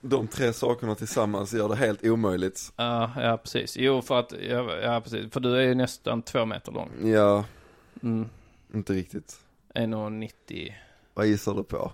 [0.00, 2.72] De tre sakerna tillsammans gör det helt omöjligt.
[2.76, 3.76] Ja, ja precis.
[3.76, 5.32] Jo, för att, ja, ja precis.
[5.32, 6.90] För du är ju nästan två meter lång.
[7.04, 7.44] Ja,
[8.02, 8.28] Mm.
[8.74, 9.40] inte riktigt.
[9.74, 10.72] 1,90.
[11.14, 11.92] Vad gissar du på?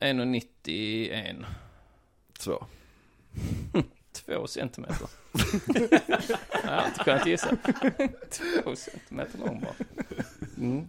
[0.00, 1.44] 1,91.
[2.38, 2.64] Två.
[4.26, 5.08] Två centimeter.
[6.64, 7.56] jag har inte kunnat gissa.
[8.30, 9.74] Två centimeter lång bara.
[10.58, 10.86] Mm.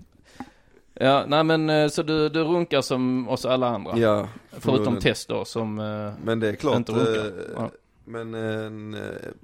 [1.04, 3.98] Ja, nej men eh, så du, du runkar som oss alla andra?
[3.98, 4.28] Ja.
[4.52, 7.26] Förutom test då som eh, Men det är klart, inte runkar.
[7.26, 7.70] eh, Ja.
[8.06, 8.98] men en,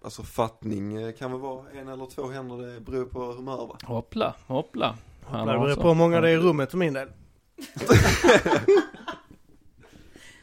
[0.03, 3.77] alltså fattning kan väl vara en eller två händer, det beror på humör va?
[3.83, 4.95] Hoppla, hoppla.
[5.25, 7.07] Han Det beror på hur många det är i rummet för min del.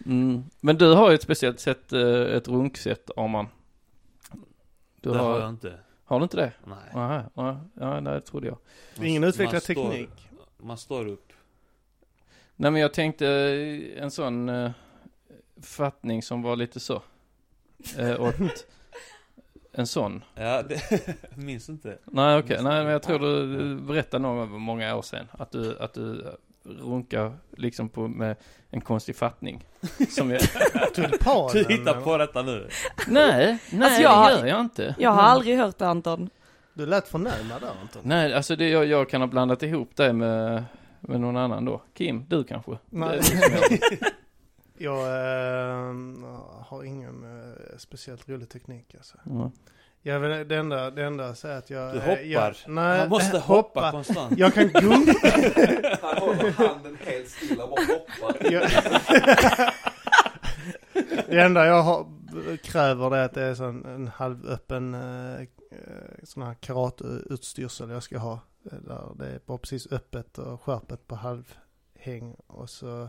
[0.06, 0.44] Mm.
[0.60, 3.46] Men du har ju ett speciellt sätt, ett runksätt Arman.
[5.00, 5.72] Du det har, har jag inte.
[6.04, 6.52] har du inte det?
[6.64, 6.76] Nej.
[6.94, 8.56] Nej, nej, ja, nej, det trodde jag.
[9.06, 10.25] Ingen utvecklad teknik.
[10.66, 11.32] Man står upp.
[12.56, 14.70] Nej men jag tänkte eh, en sån eh,
[15.62, 17.02] fattning som var lite så.
[17.98, 18.34] Eh, åt
[19.72, 20.24] en sån.
[20.34, 20.82] Ja, det,
[21.30, 21.98] jag minns inte.
[22.04, 25.26] Nej okej, nej men jag tror du berättade någon gång för många år sedan.
[25.32, 26.26] Att du, att du
[26.62, 28.36] runkar liksom på, med
[28.70, 29.64] en konstig fattning.
[30.08, 30.40] Som jag,
[30.94, 31.52] Tulpanen.
[31.52, 32.68] Du hittar på detta nu.
[33.08, 34.94] nej, nej Alltså, jag- det gör jag inte.
[34.98, 36.30] Jag har aldrig hört det Anton.
[36.76, 38.02] Du lät förnärmad där Anton.
[38.04, 40.64] Nej, alltså det, jag, jag kan ha blandat ihop det med,
[41.00, 41.82] med någon annan då.
[41.94, 42.78] Kim, du kanske?
[42.90, 43.20] Nej.
[44.78, 45.94] Jag eh,
[46.66, 49.16] har ingen eh, speciellt rolig teknik alltså.
[49.24, 49.50] Ja.
[50.02, 51.92] Jag vill, det enda, det enda säger att jag...
[51.92, 52.22] Du eh, hoppar.
[52.22, 54.38] Jag, nej, Man måste eh, hoppa konstant.
[54.38, 55.14] Jag kan gunga.
[56.02, 58.52] Han håller handen helt stilla och bara hoppar.
[58.52, 58.70] jag,
[61.28, 62.06] det enda jag har,
[62.62, 64.96] kräver det är att det är sån, en halvöppen
[66.22, 68.40] sån här karateutstyrsel jag ska ha.
[68.72, 72.36] Eh, Där det är bara precis öppet och skärpet på halvhäng.
[72.46, 73.08] Och så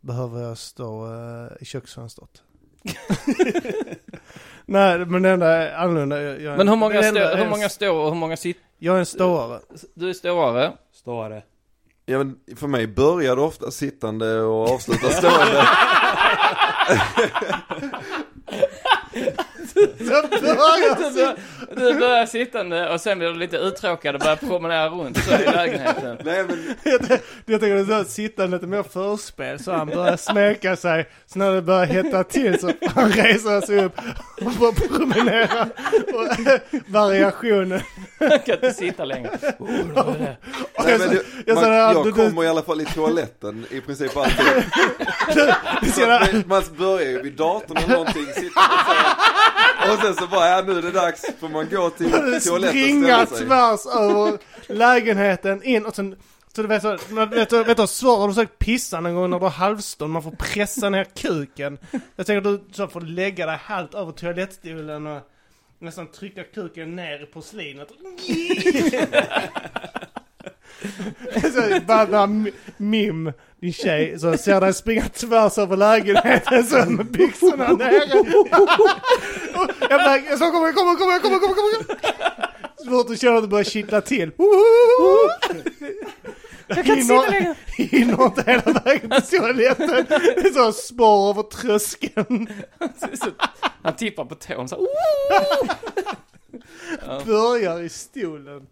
[0.00, 2.42] behöver jag stå eh, i köksfönstret.
[4.66, 6.22] Nej, men det enda är annorlunda.
[6.22, 8.62] Jag, Men hur många, stå, är hur många står och hur många sitter?
[8.78, 9.60] Jag är en ståare.
[9.94, 10.72] Du är ståare.
[10.92, 11.42] Ståare.
[12.06, 15.64] Ja men för mig börjar det ofta sittande och avslutar stående.
[19.98, 21.36] Jag börjar
[21.74, 25.18] Du, bör- du börjar sittande och sen blir du lite uttråkad och börjar promenera runt
[25.18, 26.16] så i lägenheten.
[26.24, 27.00] Nej men, Jag,
[27.46, 31.08] jag tänker att det är så sitta lite mer förspel så han börjar smeka sig.
[31.26, 33.98] Så när det börjar hetta till så han reser sig upp
[34.40, 35.62] och börjar promenera.
[36.14, 36.60] Och,
[36.92, 37.80] variationen.
[38.18, 39.30] Jag kan inte sitta längre.
[39.58, 39.68] Oh,
[40.18, 40.36] det.
[40.74, 43.66] Och nej, jag, men så- du, jag, man, jag kommer i alla fall i toaletten
[43.70, 44.46] i princip alltid.
[46.46, 50.62] man börjar ju vid datorn eller någonting, sitter och, så, och sen så bara, ja
[50.66, 53.46] nu är det dags, får man gå till toaletten och springa ställa sig.
[53.46, 56.16] tvärs över lägenheten in och sen
[56.56, 56.98] så du vet så,
[57.30, 59.50] vet du, vet du hur svårt har du försökt pissa någon gång när du har
[59.50, 61.78] halvstånd, man får pressa ner kuken.
[62.16, 65.20] Jag tänker att du så får lägga dig halvt över toalettstolen och
[65.78, 67.88] nästan trycka kuken ner i porslinet.
[71.42, 77.06] så, bara när Mim, din tjej, så ser dig springa tvärs över lägenheten så med
[77.06, 78.08] byxorna nere.
[79.90, 81.98] Jag bara, så sa kommer, kommer, kommer, kommer, kommer, kommer.
[82.76, 84.30] Så fort du känner att det börjar kittla till.
[86.66, 87.54] Jag kan inte sitta längre.
[87.76, 90.06] Hinner inte hela vägen till toaletten.
[90.08, 92.48] Det är så spår över tröskeln.
[93.82, 94.86] Han tippar på tån så här!
[97.26, 98.66] Börjar i stolen.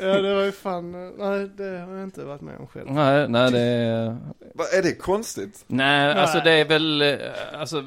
[0.00, 2.90] Ja det var ju fan, nej det har jag inte varit med om själv.
[2.92, 4.16] Nej, nej det är...
[4.78, 5.64] Är det konstigt?
[5.66, 6.22] Nej, Nej.
[6.22, 7.18] alltså det är väl, eh,
[7.54, 7.84] alltså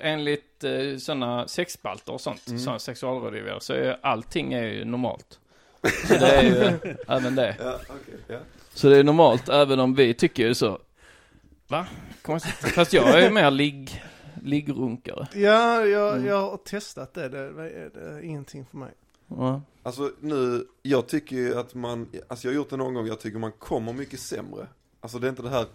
[0.00, 2.58] enligt eh, sådana sexspalter och sånt, Mm.
[2.58, 5.38] sådana sexualrådgivare, så är allting är ju normalt.
[6.08, 7.56] Så det är ju även det.
[7.58, 8.38] Ja, okej, ja.
[8.80, 10.78] Så det är normalt även om vi tycker ju så.
[11.68, 11.86] Va?
[12.22, 12.54] Konstigt.
[12.54, 14.02] Fast jag är ju mer ligg,
[14.42, 15.28] liggrunkare.
[15.34, 16.26] Ja, jag, Mm.
[16.26, 17.28] jag har testat det.
[17.28, 18.92] Det är, det är ingenting för mig.
[19.28, 19.60] Ja.
[19.82, 23.20] Alltså nu, jag tycker ju att man, alltså jag har gjort det någon gång, jag
[23.20, 24.66] tycker man kommer mycket sämre.
[25.00, 25.66] Alltså det är inte det här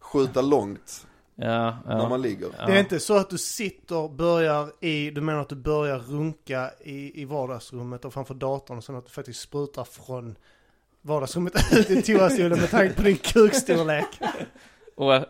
[0.00, 1.98] skjuta långt Ja, ja.
[1.98, 2.48] när man ligger.
[2.66, 6.70] Det är inte så att du sitter, börjar i, du menar att du börjar runka
[6.80, 10.36] i, i vardagsrummet och framför datorn och sen att du faktiskt sprutar från
[11.02, 14.06] vardagsrummet ut i toastolen med tanke på din kukstorlek.
[14.96, 15.22] Och, eh,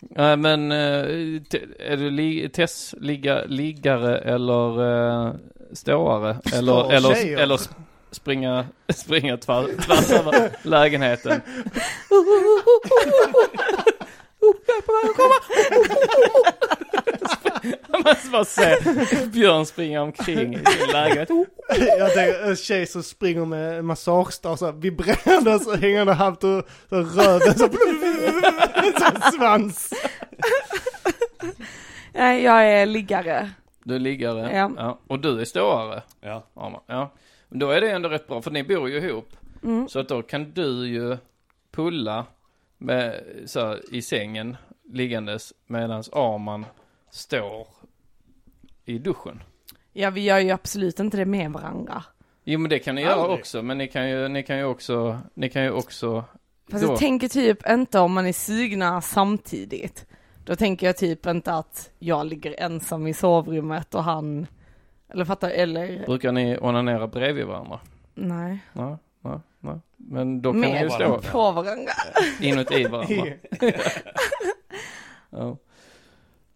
[0.00, 1.04] Nej men, eh,
[1.78, 5.34] är du li- test, ligga, liggare eller uh,
[5.72, 6.36] ståare?
[6.52, 7.38] Eller, Stå- eller, tjejer.
[7.38, 7.70] eller sp-
[8.10, 11.40] springa, springa tvär, tvärs över lägenheten?
[17.88, 18.76] Man måste bara se
[19.26, 21.28] Björn springa omkring i sin lägenhet.
[21.98, 26.44] Jag tänker en tjej som springer med en massagestav så här vibrerande så hängande halvt
[26.44, 27.68] och så röven så,
[28.98, 29.92] så svans.
[32.12, 33.50] Nej, jag är liggare.
[33.84, 34.70] Du är liggare?
[34.76, 34.98] Ja.
[35.06, 36.02] Och du är ståare?
[36.20, 36.46] Ja.
[36.54, 36.84] Ja.
[36.86, 37.12] ja.
[37.48, 39.28] Men då är det ändå rätt bra, för ni bor ju ihop.
[39.62, 39.88] Mm.
[39.88, 41.16] Så att då kan du ju
[41.72, 42.26] pulla
[42.78, 44.56] med, så här, i sängen,
[44.92, 46.64] liggandes medan Arman
[47.12, 47.66] står
[48.84, 49.42] i duschen.
[49.92, 52.04] Ja, vi gör ju absolut inte det med varandra.
[52.44, 53.38] Jo men det kan ni göra Aldrig.
[53.38, 56.24] också, men ni kan ju, ni kan ju också, ni kan ju också
[56.70, 60.06] Fast då, jag tänker typ inte om man är sugna samtidigt.
[60.44, 64.46] Då tänker jag typ inte att jag ligger ensam i sovrummet och han,
[65.08, 67.80] eller fattar eller, brukar ni onanera bredvid varandra?
[68.14, 68.58] nej.
[68.72, 69.80] Ja, ja, ja.
[69.96, 71.92] Men då kan ni ju stå på varandra.
[72.40, 73.32] inuti varandra.
[75.30, 75.56] Ja.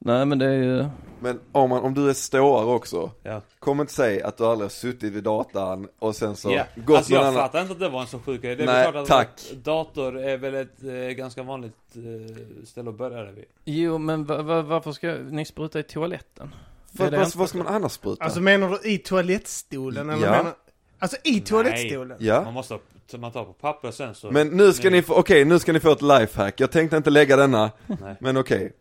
[0.06, 0.84] Nej men det är ju,
[1.20, 3.40] Men om, man, om du är ståare också, Ja.
[3.58, 6.64] kom inte säga att du aldrig har suttit vid datan och sen så Ja.
[6.76, 7.40] gått Alltså någon jag annan.
[7.42, 8.56] fattar inte att det var en så sjuk grej.
[8.56, 9.52] Det är Nej, väl klart att tack.
[9.64, 13.44] dator är väl ett eh, ganska vanligt eh, ställe att börja det vid.
[13.64, 16.54] jo men va, va, varför ska ni spruta i toaletten?
[16.92, 17.38] Det är det vad, inte.
[17.38, 18.24] vad ska man annars spruta?
[18.24, 20.10] Alltså menar du i toalettstolen?
[20.10, 20.30] Eller Ja.
[20.30, 20.52] menar,
[20.98, 22.16] alltså i toalettstolen?
[22.20, 22.42] Ja.
[22.44, 24.30] Man måste, ha- man tar på papper sen så.
[24.30, 26.60] Men nu ska ni få, okej nu ska ni få ett lifehack.
[26.60, 28.16] Jag tänkte inte lägga denna, Nej.
[28.20, 28.72] men okej.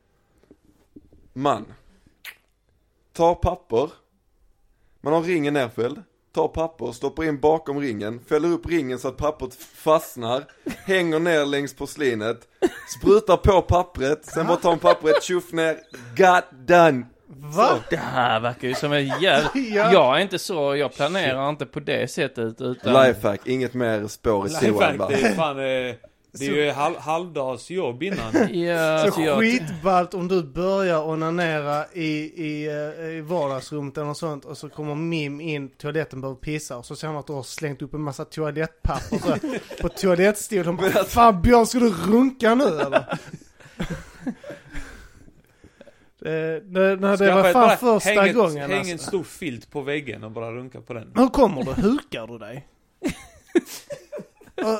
[1.38, 1.74] Man.
[3.14, 3.90] Ta papper.
[5.02, 6.04] Man har ringen nerfälld.
[6.34, 10.44] Ta papper, stoppar in bakom ringen, fäller upp ringen så att pappret fastnar,
[10.86, 12.48] hänger ner längs porslinet,
[12.98, 15.78] sprutar på pappret, sen bara tar man pappret, tjoff ner,
[16.16, 17.06] got done!
[17.28, 17.80] Va?
[17.90, 19.50] Det här verkar ju som en jävla...
[19.56, 19.94] Ja.
[19.94, 23.06] Jag är inte så, jag planerar inte på det sättet utan...
[23.08, 25.96] Lifehack, inget mer spår i Lifehack, det är fan, eh,
[26.40, 28.34] det är ju halv, halvdags jobb innan.
[28.54, 29.40] Ja, Så alltså jag...
[29.40, 32.08] skitballt om du börjar onanera i,
[32.46, 36.78] i, eh, i vardagsrummet eller något sånt och så kommer Mim in toaletten behöver pissa
[36.78, 39.36] och så ser han att du har slängt upp en massa toalettpapper så,
[39.82, 40.76] på toalettstolen.
[40.76, 43.06] Bara, Fan Björn ska du runka nu eller?
[46.20, 49.08] det, det, nej, det Skaffa var fan första häng ett, gången Häng en alltså.
[49.08, 51.12] stor filt på väggen och bara runka på den.
[51.16, 51.72] Hur kommer du?
[51.72, 52.68] Hukar du dig?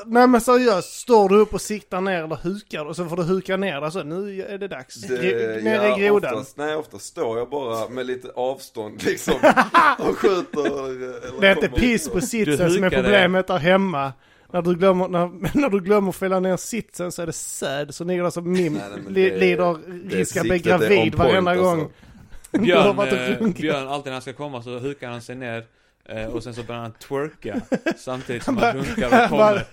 [0.06, 2.84] Nej men seriöst, står du upp och siktar ner eller hukar?
[2.84, 4.94] Och så får du huka ner dig så, nu är det dags.
[4.94, 6.34] Det, Ner ja, i grodan.
[6.34, 9.34] Oftast, nej, ofta står jag bara med lite avstånd liksom
[9.98, 10.66] och skjuter.
[10.86, 14.12] Eller Det är inte piss på sitsen som är problemet där hemma.
[14.52, 17.94] När du glömmer, när, när du glömmer att fälla ner sitsen så är det säd.
[17.94, 19.78] Så ligger det som Mim Nej, nej, det- lider
[20.10, 21.64] risk att bli gravid varenda alltså.
[21.76, 21.90] gång.
[22.52, 22.98] Har Björn,
[23.40, 23.48] eh.
[23.48, 25.64] Björn, alltid när han ska komma så hukar han sig ner eh,
[26.32, 27.60] och sen så börjar han twerka
[27.96, 29.64] samtidigt som han runkar och kommer.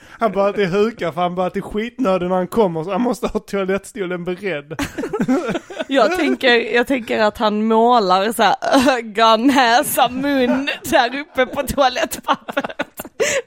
[0.00, 3.26] han bara alltid hukar för han bara alltid skitnödig när han kommer så han måste
[3.26, 4.76] ha toalettstolen beredd.
[5.88, 8.56] Jag tänker, jag tänker att han målar så här
[8.98, 13.00] ögon, näsa, mun där uppe på toalettpappret.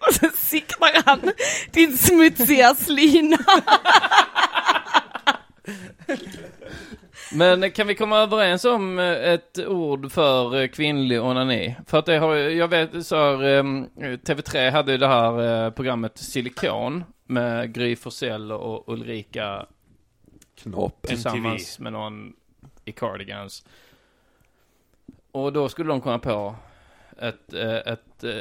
[0.07, 1.31] Och så siktar han
[1.71, 3.37] din smutsiga slina.
[7.33, 11.75] Men kan vi komma överens om eh, ett ord för eh, kvinnlig onani?
[11.87, 13.63] För att det har, jag vet, så här, eh,
[13.97, 19.65] TV3 hade ju det här eh, programmet Silikon med Gry Forssell och Ulrika
[20.55, 21.01] Knopp.
[21.07, 22.33] tillsammans med någon
[22.85, 23.65] i Cardigans.
[25.31, 26.55] Och då skulle de komma på
[27.21, 27.53] ett,
[27.85, 28.31] ett eh,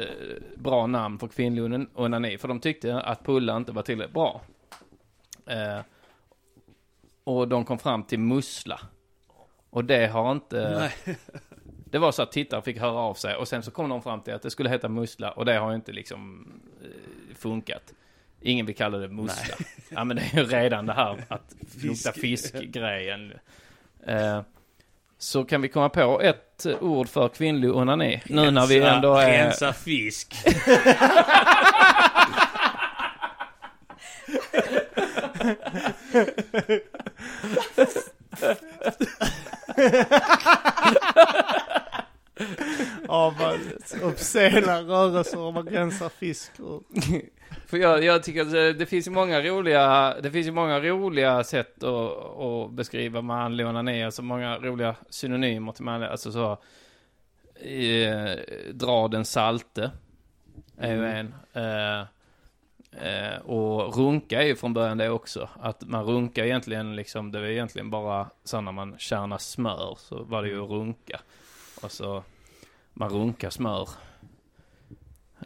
[0.55, 4.41] bra namn för kvinnlig onan- onani, för de tyckte att Pulla inte var tillräckligt bra.
[7.25, 8.79] Och de kom fram till Mussla.
[9.69, 10.79] Och det har inte...
[10.79, 11.17] Nej.
[11.91, 14.21] Det var så att tittare fick höra av sig och sen så kom de fram
[14.21, 17.93] till att det skulle heta Mussla och det har inte liksom eh, funkat.
[18.41, 19.55] Ingen vill kalla det Mussla.
[19.89, 23.33] Ja men det är ju redan det här att lukta fisk-grejen.
[24.07, 24.41] Eh,
[25.17, 29.43] så kan vi komma på ett ord för kvinnlig onani nu när vi ändå är...
[29.43, 30.35] Rensa fisk.
[43.07, 43.33] Av
[44.03, 46.51] obscena rörelser om man rensar fisk.
[46.59, 46.83] Och,
[47.67, 50.79] För jag, jag tycker att det, det finns ju många roliga, det finns ju många
[50.79, 56.51] roliga sätt att, att beskriva manlig onani, alltså många roliga synonymer till manlig, alltså så,
[57.65, 58.39] eh,
[58.73, 59.91] dra den salte,
[60.77, 61.35] är ju en.
[61.53, 62.07] Eh,
[63.01, 67.39] eh, och runka är ju från början det också, att man runkar egentligen liksom, det
[67.39, 71.21] var egentligen bara så när man kärnar smör, så var det ju att runka.
[71.81, 72.23] Och så,
[72.93, 73.89] man runkar smör.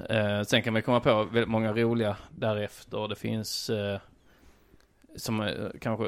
[0.09, 3.07] Eh, sen kan vi komma på väldigt många roliga därefter.
[3.07, 3.99] Det finns eh,
[5.15, 6.05] som eh, kanske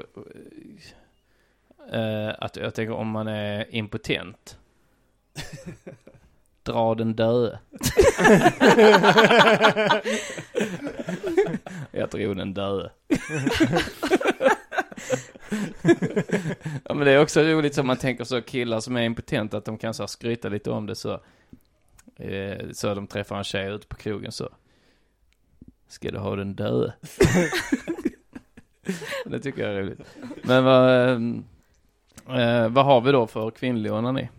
[1.91, 4.57] eh, att jag tänker om man är impotent.
[6.63, 7.59] Dra den döde.
[11.91, 12.91] jag tror den döde.
[16.83, 19.65] ja men det är också roligt som man tänker så killar som är impotenta att
[19.65, 21.19] de kan så här skryta lite om det så.
[22.15, 24.49] Eh, så de träffar en tjej ute på krogen så.
[25.87, 26.93] Ska du ha den döde?
[29.25, 29.99] Det tycker jag är roligt.
[30.43, 31.43] Men vad, ehm,
[32.29, 34.29] eh, vad har vi då för kvinnlig onani?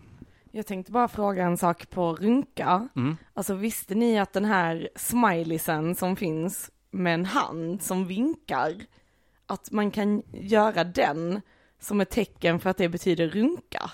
[0.51, 2.89] Jag tänkte bara fråga en sak på runka.
[2.95, 3.17] Mm.
[3.33, 8.73] Alltså visste ni att den här smileysen som finns med en hand som vinkar,
[9.47, 11.41] att man kan göra den
[11.79, 13.91] som ett tecken för att det betyder runka?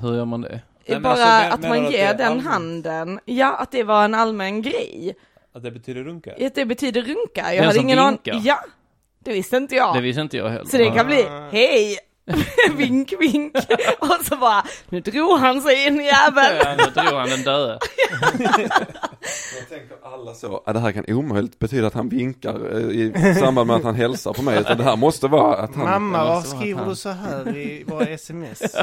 [0.00, 0.60] Hur gör man det?
[0.86, 2.46] men bara alltså, men- att man ger den allmänt?
[2.46, 5.14] handen, ja att det var en allmän grej.
[5.52, 6.46] Att det betyder runka?
[6.46, 7.40] Att det betyder runka.
[7.42, 8.18] Jag Den hade som ingen aning.
[8.24, 8.64] Ja,
[9.18, 9.94] det visste inte jag.
[9.94, 10.64] Det visste inte jag heller.
[10.64, 11.48] Så det kan bli, Ah.
[11.52, 11.98] hej!
[12.76, 13.56] vink, vink.
[13.98, 16.56] Och så bara, nu drog han sig in jävel.
[16.64, 17.78] Ja, nu tror han den döde.
[19.58, 23.66] Jag tänker alla så, det här kan omöjligt betyda att han vinkar eh, i samband
[23.66, 24.60] med att han hälsar på mig.
[24.60, 25.84] Utan det här måste vara att han...
[25.84, 26.88] Mamma, varför skriver han.
[26.88, 28.62] du så här i våra sms?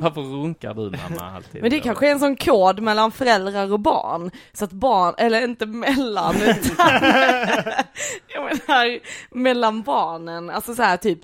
[0.00, 1.62] Varför runkar du mamma alltid?
[1.62, 4.30] Men det kanske är en sån kod mellan föräldrar och barn.
[4.52, 7.02] Så att barn, eller inte mellan, utan
[8.34, 8.98] jag menar
[9.30, 11.20] mellan barnen, alltså så här typ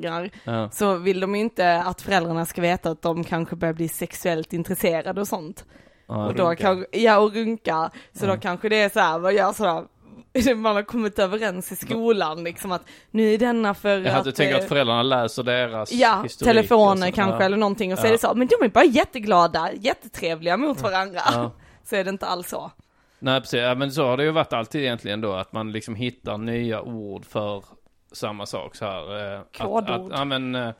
[0.00, 0.30] 13-14-åringar.
[0.44, 0.70] Ja.
[0.72, 5.20] Så vill de inte att föräldrarna ska veta att de kanske börjar bli sexuellt intresserade
[5.20, 5.64] och sånt.
[6.08, 6.62] Ja, och då runka.
[6.62, 7.90] kan, ja och runka.
[8.12, 8.34] Så Ja.
[8.34, 9.84] då kanske det är så här, vad gör sådär,
[10.54, 14.52] man har kommit överens i skolan liksom att nu är denna för Jag att tänkt
[14.52, 17.42] eh, att föräldrarna läser deras Ja, telefoner kanske ja.
[17.46, 18.08] eller någonting och så Ja.
[18.08, 21.20] är det så, men de är bara jätteglada, jättetrevliga mot varandra.
[21.32, 21.50] Ja.
[21.84, 22.70] Så är det inte alls så.
[23.18, 25.94] Nej precis, ja, men så har det ju varit alltid egentligen då att man liksom
[25.94, 27.64] hittar nya ord för
[28.12, 29.34] samma sak så här.
[29.34, 30.72] eh, Att, att, ja, men, eh,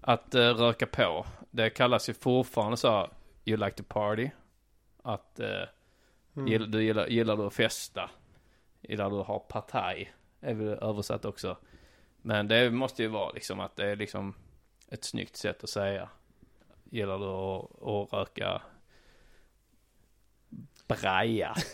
[0.00, 1.26] att eh, röka på.
[1.50, 3.10] Det kallas ju fortfarande så,
[3.44, 4.30] you like to party.
[5.02, 5.62] Att eh,
[6.36, 6.48] Mm.
[6.48, 8.10] gill, du gillar, gillar du att festa.
[8.80, 10.12] Gillar du att ha partaj.
[10.40, 11.56] Är väl översatt också.
[12.22, 14.34] Men det måste ju vara liksom att det är liksom
[14.88, 16.08] ett snyggt sätt att säga.
[16.84, 18.62] Gillar du att, att röka
[20.88, 21.54] braja?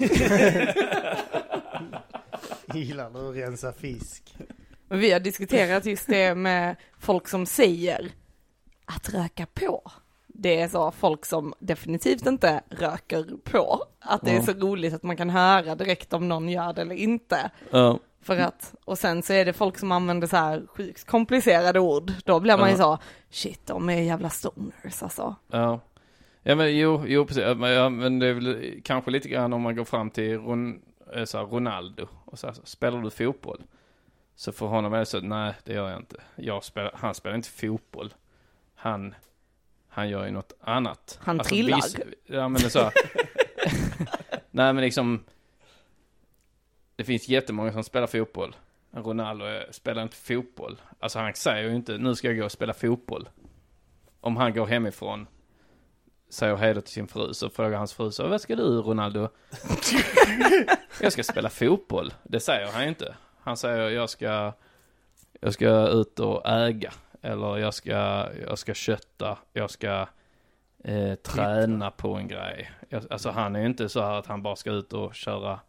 [2.75, 4.37] Gillar du att rensa fisk?
[4.89, 8.11] Men vi har diskuterat just det med folk som säger
[8.85, 9.91] att röka på.
[10.27, 13.85] Det är så folk som definitivt inte röker på.
[14.01, 16.95] Att det är så roligt att man kan höra direkt om någon gör det eller
[16.95, 17.51] inte.
[17.71, 17.99] Ja.
[18.23, 22.13] För att, och sen så är det folk som använder så här sjukt komplicerade ord.
[22.25, 22.99] Då blir man ju så,
[23.31, 25.37] shit de är jävla stoners alltså.
[25.51, 25.81] Ja.
[26.43, 27.43] Ja men jo, jo precis.
[27.43, 30.81] Ja, Men, det är väl kanske lite grann om man går fram till Ron,
[31.15, 33.63] eh, så här, Ronaldo och så här, spelar du fotboll?
[34.39, 36.17] Så för honom är det så, nej det gör jag inte.
[36.37, 38.15] Jag spelar, han spelar inte fotboll.
[38.75, 39.15] Han,
[39.89, 41.19] han gör ju något annat.
[41.23, 41.77] Han trillar.
[41.77, 42.81] vis- ja men det så.
[44.51, 45.25] nej men liksom.
[46.97, 48.57] Det finns jättemånga som spelar fotboll.
[48.91, 50.81] Ronaldo spelar inte fotboll.
[51.01, 53.29] Alltså han säger ju inte, nu ska jag gå och spela fotboll.
[54.21, 55.27] Om han går hemifrån
[56.29, 59.29] säger hej då till sin fru så frågar hans fru så vad ska du Ronaldo?
[61.01, 62.15] jag ska spela fotboll.
[62.23, 63.15] Det säger han ju inte.
[63.49, 64.53] Han säger jag ska
[65.41, 66.93] jag ska ut och äga.
[67.23, 69.39] Eller jag ska, jag ska kötta.
[69.53, 70.07] Jag ska
[70.85, 72.71] eh, träna på en grej.
[72.89, 75.61] Jag, alltså han är ju inte så här att han bara ska ut och köra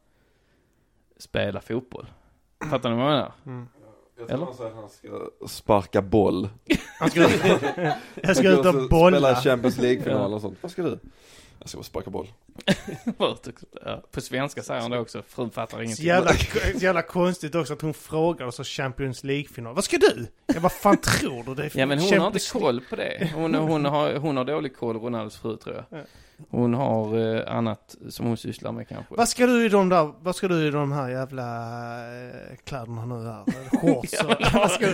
[1.17, 2.05] spela fotboll.
[2.69, 3.31] Fattar ni vad jag menar?
[4.17, 4.45] Jag tror Eller?
[4.45, 6.49] han säger att han ska sparka boll.
[6.99, 7.19] Han ska,
[8.15, 9.17] jag ska ut och bolla.
[9.17, 10.57] Spela Champions League-final och sånt.
[10.61, 10.99] Vad ska du?
[11.59, 12.27] Jag ska sparka boll.
[14.11, 15.23] På svenska säger han det också.
[15.27, 16.05] Frun fattar Så ingenting.
[16.05, 16.33] jävla,
[16.73, 19.75] så jävla konstigt också att hon frågar oss om Champions League-final.
[19.75, 20.27] Vad ska du?
[20.45, 21.55] Jag vad fan tror du?
[21.55, 23.31] Det är Ja men hon har inte Champions koll på det.
[23.35, 25.99] Hon, hon, har, hon har dålig koll, Ronaldos fru tror jag.
[25.99, 26.05] Ja.
[26.51, 29.15] Hon har eh, annat som hon sysslar med kanske.
[29.15, 31.43] Vad ska du i de där, vad ska du i de här jävla
[31.97, 33.43] eh, kläderna nu här?
[33.81, 34.13] Shorts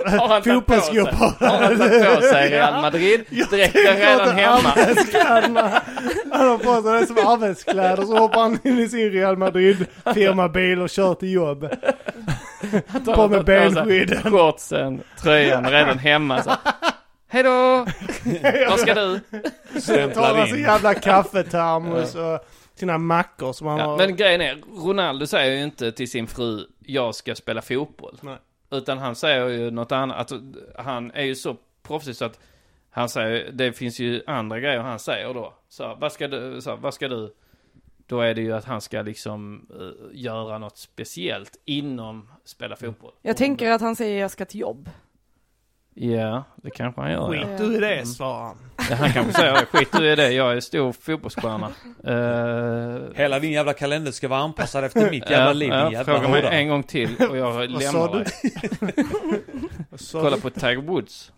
[0.06, 0.44] Ja, och...
[0.44, 3.26] Fotbollsskor på Har han tagit på sig Real Madrid?
[3.50, 4.70] Dräkten redan hemma.
[4.70, 5.82] Arbetskläderna.
[6.32, 9.86] Han har på sig det som arbetskläder så hoppar han in i sin Real Madrid
[10.14, 11.70] firmabil och kör till jobb.
[13.06, 14.32] På med benskydden.
[14.32, 16.52] Shortsen, tröjan redan hemma så.
[17.28, 17.50] Hej då!
[18.70, 19.20] Vad ska du?
[20.14, 20.62] Tar sin in.
[20.62, 22.40] jävla kaffetermos och
[22.76, 23.98] sina mackor som han Ja, har.
[23.98, 28.18] men grejen är, Ronaldo säger ju inte till sin fru, jag ska spela fotboll.
[28.22, 28.38] Nej.
[28.72, 30.40] Utan han säger ju något annat, alltså,
[30.78, 32.40] han är ju så proffsig så att
[32.90, 35.54] han säger, det finns ju andra grejer han säger då.
[35.70, 37.34] Så, vad ska du, så, vad ska du?
[38.08, 43.12] Då är det ju att han ska liksom eh, göra något speciellt inom spela fotboll.
[43.22, 44.90] Jag tänker att han säger jag ska till jobb.
[45.98, 47.30] Ja, det kanske han gör.
[47.30, 48.58] Skit du i det, svarar han.
[48.90, 49.66] Ja, han kanske säger det.
[49.66, 51.72] Skit du i det, jag är stor fotbollsstjärna.
[52.04, 56.28] Eh, Hela din jävla kalender ska vara anpassad efter mitt jävla liv, din jävla Fråga
[56.30, 58.26] mig en gång till och jag lämnar dig.
[59.90, 61.32] Vad Kolla på Tiger Woods.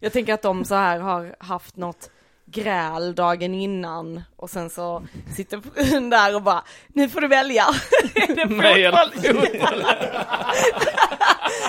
[0.00, 2.10] Jag tänker att de så här har haft något
[2.46, 7.64] gräl dagen innan och sen så sitter frun där och bara, nu får du välja.
[8.16, 9.84] är det fotboll?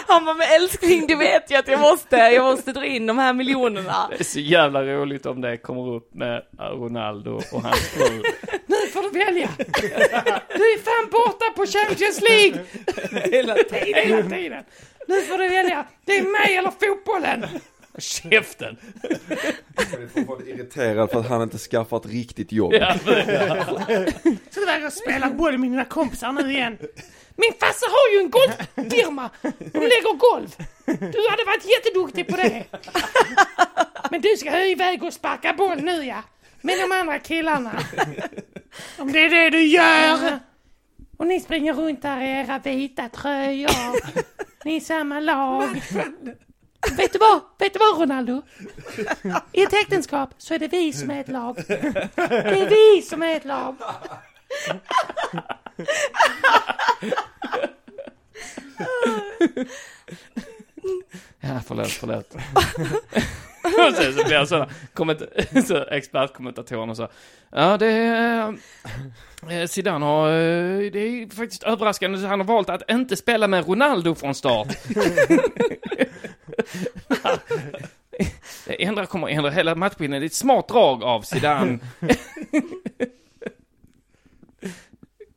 [0.08, 3.18] Han bara, men älskling du vet ju att jag måste, jag måste dra in de
[3.18, 4.08] här miljonerna.
[4.10, 8.24] Det är så jävla roligt om det kommer upp med Ronaldo och hans fru.
[8.66, 9.50] nu får du välja!
[10.48, 12.66] Du är fan borta på Champions League!
[13.32, 14.08] Hela tiden.
[14.08, 14.64] Hela tiden!
[15.08, 15.86] Nu får du välja!
[16.06, 17.46] Det är mig eller fotbollen!
[17.98, 18.78] Käften!
[19.02, 22.74] Jag är fortfarande irriterad för att han inte skaffar ett riktigt jobb.
[22.74, 22.95] Ja,
[24.50, 26.78] Så där och spela boll med mina kompisar nu igen.
[27.36, 29.30] Min farsa har ju en golffirma.
[29.60, 30.56] De lägger golv.
[30.86, 32.66] Du hade varit jätteduktig på det.
[34.12, 36.24] Men du ska iväg och sparka boll nu ja.
[36.62, 37.72] Med de andra killarna.
[38.98, 40.39] Om det är det du gör!
[41.18, 43.72] Och ni springer runt där i era vita tröjor.
[44.66, 45.82] Ni är samma lag.
[46.98, 47.42] Vet du vad?
[47.60, 48.42] Vet du vad Ronaldo?
[49.52, 51.56] I ett äktenskap så är det vi som är ett lag.
[51.68, 53.76] Det är vi som är ett lag.
[61.40, 62.36] Ja, förlåt, förlåt.
[63.64, 64.66] och sen så blir han så,
[65.92, 67.08] expertkommentatorerna så så.
[67.52, 68.58] Ja, det är...
[69.50, 73.68] eh, Zidane har, eh, det är faktiskt överraskande, han har valt att inte spela med
[73.68, 74.68] Ronaldo från start.
[78.65, 80.22] Det ändrar, kommer ändra hela matchbilden.
[80.22, 81.80] Det är ett smart drag av Zidane.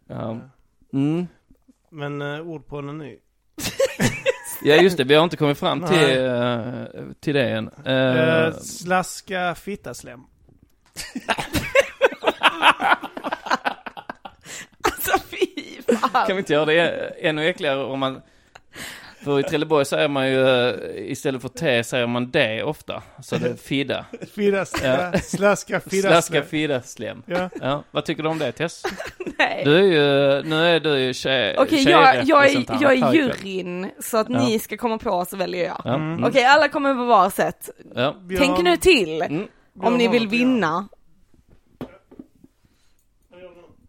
[0.07, 0.39] ja.
[0.93, 1.27] Mm.
[1.91, 3.19] Men uh, ord på en ny.
[4.63, 5.05] ja, just det.
[5.05, 6.85] Vi har inte kommit fram till, eh,
[7.21, 7.71] till det än.
[7.87, 10.21] Uh, slaska fittaslem.
[14.83, 16.27] Alltså fy fan.
[16.27, 16.89] Kan vi inte göra det
[17.21, 18.23] ännu äckligare om man...
[19.25, 20.75] För i Trelleborg säger man ju eh,
[21.11, 23.03] istället för T säger man D ofta.
[23.23, 24.05] Så det är fidda.
[24.35, 25.19] Fidaska, Ja.
[25.19, 26.13] slaska fittaslem.
[26.13, 27.23] Slaska fidda slem.
[27.27, 27.51] Ja.
[27.61, 28.83] Ja, vad tycker du om det Tess?
[29.39, 29.63] Nej.
[29.65, 33.91] Du är ju, nu är du ju tjej, Okej, jag, jag, är, jag är juryn,
[34.01, 34.39] så att Ja.
[34.47, 35.81] ni ska komma på så väljer jag.
[35.85, 35.95] Ja.
[35.95, 36.25] Mm.
[36.25, 37.71] Okej, alla kommer på var sätt.
[37.95, 38.15] Ja.
[38.39, 39.47] Tänk nu till, Mm.
[39.81, 40.89] om ni vill vinna.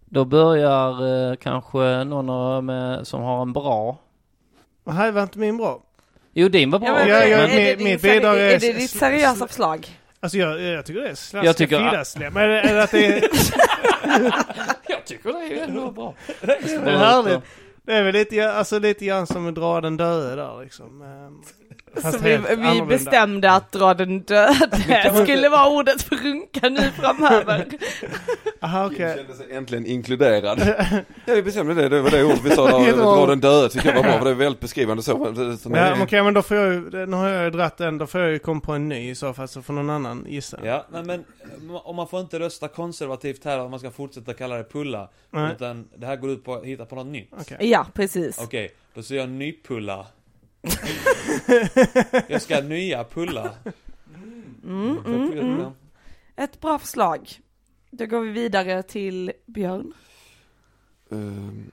[0.05, 3.97] Då börjar eh, kanske någon med, som har en bra.
[4.83, 5.83] Och här var inte min bra.
[6.33, 6.87] Jo, din var bra.
[6.89, 9.45] Ja, men, Ja, ja, är, min- det mitt seri- bidrag är är det ditt seriösa
[9.45, 9.87] sl- förslag?
[10.19, 11.79] Alltså jag, jag tycker det är slaska Jag tycker-.
[11.79, 13.21] Är det, är det att det är,
[14.87, 16.13] Jag tycker det är ändå bra.
[16.41, 17.39] det är härligt?
[17.85, 21.03] Det är väl lite, grann- alltså lite grann som att dra den döde där liksom.
[21.95, 26.91] Fast Så vi, vi bestämde att dra den döde skulle vara ordet för runka nu
[26.91, 27.65] framöver.
[28.61, 29.15] Aha, Kim okej.
[29.17, 30.59] kände sig äntligen inkluderad.
[31.25, 31.89] ja, vi bestämde det.
[31.89, 32.91] Det var det ordet vi sa.
[32.91, 34.17] Dra den döde tyckte jag var bra.
[34.17, 35.35] För det är väldigt beskrivande så.
[35.35, 37.97] så Ja, men okej, men då får jag ju, nu har jag ju dratt den,
[37.97, 40.25] då får jag ju komma på en ny i så fall, så får någon annan
[40.29, 40.59] gissa.
[40.63, 41.25] Ja, nej, men
[41.83, 45.09] om man får inte rösta konservativt här, om man ska fortsätta kalla det pulla.
[45.29, 45.51] Nej.
[45.55, 47.29] Utan det här går ut på att hitta på något nytt.
[47.41, 47.57] Okej.
[47.59, 48.39] Ja, precis.
[48.43, 50.05] Okej, då säger jag nypulla.
[52.27, 53.53] Jag ska nya pulla.
[54.63, 55.71] Mm, mm, mm.
[56.35, 57.29] Ett bra förslag.
[57.91, 59.93] Då går vi vidare till Björn.
[61.11, 61.71] Ehm,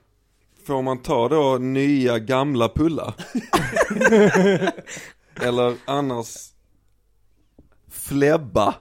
[0.65, 3.13] Får man ta då nya gamla pulla?
[5.41, 6.35] Eller annars
[7.91, 8.75] flebba?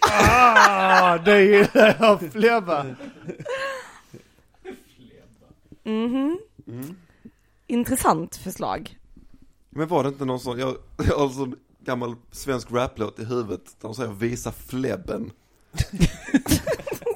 [0.00, 2.86] Ah, det gillar jag, flebba.
[5.84, 6.38] Mhm.
[6.66, 6.96] Mm.
[7.66, 8.98] Intressant förslag.
[9.70, 10.76] Men var det inte någon sån, jag,
[11.08, 15.30] jag har en sån gammal svensk raplåt i huvudet där de säger visa flebben.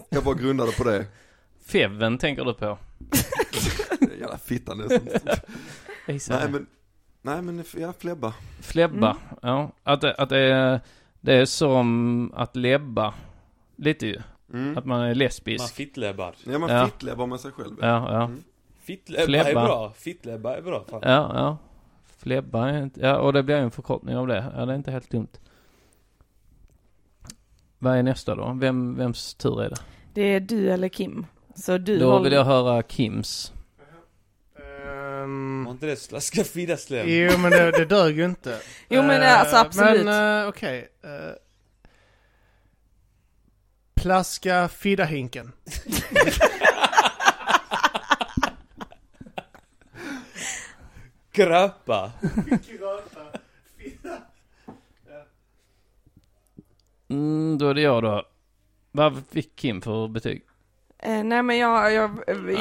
[0.09, 1.07] jag bara grundade på det.
[1.67, 2.79] Feven tänker du på?
[4.21, 5.09] Jävla fitta nästan.
[6.07, 6.67] Nej men,
[7.23, 8.35] nej men ja, flebba.
[8.61, 9.73] Flebba, ja.
[9.83, 10.81] Att, det, att det, är,
[11.21, 13.15] det är som att lebba.
[13.77, 14.21] Lite ju.
[14.53, 14.79] Mm.
[14.79, 15.75] Att man är Man lesbisk.
[15.75, 16.35] fittlebbar.
[16.45, 16.87] Ja man Ja.
[16.87, 17.77] fittlebbar med sig själv.
[17.81, 18.25] Ja, ja.
[18.25, 18.43] Mm.
[18.83, 19.93] Fittlebba är bra.
[19.97, 20.85] Fittlebba är bra.
[20.91, 21.01] Fan.
[21.03, 21.59] Ja, ja.
[22.23, 24.53] Flebba ja och det blir en förkortning av det.
[24.57, 25.29] Ja, det är inte helt dumt.
[27.79, 28.57] Vad är nästa då?
[28.61, 29.77] Vem, vems tur är det?
[30.15, 31.27] Det är du eller Kim.
[31.55, 33.53] Så du Då håller- vill jag höra Kims.
[34.57, 37.07] Ehm, Var inte det slaska fidaslem?
[37.09, 38.59] jo men det, det dög ju inte.
[38.89, 40.05] Jo, men Eh, alltså, absolut.
[40.05, 40.89] Men uh, okej.
[41.03, 41.11] eh,
[43.95, 45.53] plaska fiddahinken.
[51.33, 52.13] Gröpa.
[57.09, 58.27] Mm, då är det jag då.
[58.93, 60.43] Vad fick Kim för betyg?
[60.99, 62.11] Eh, nej men jag, jag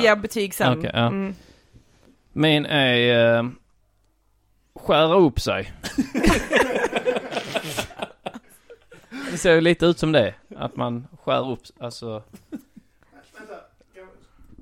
[0.03, 0.77] ger betyg sen.
[0.79, 1.07] Okej, ja.
[1.07, 1.35] Mm.
[2.33, 3.49] Min är eh,
[4.75, 5.73] skära upp sig.
[9.31, 10.35] det ser ju lite ut som det.
[10.55, 12.23] Att man skär upp, alltså.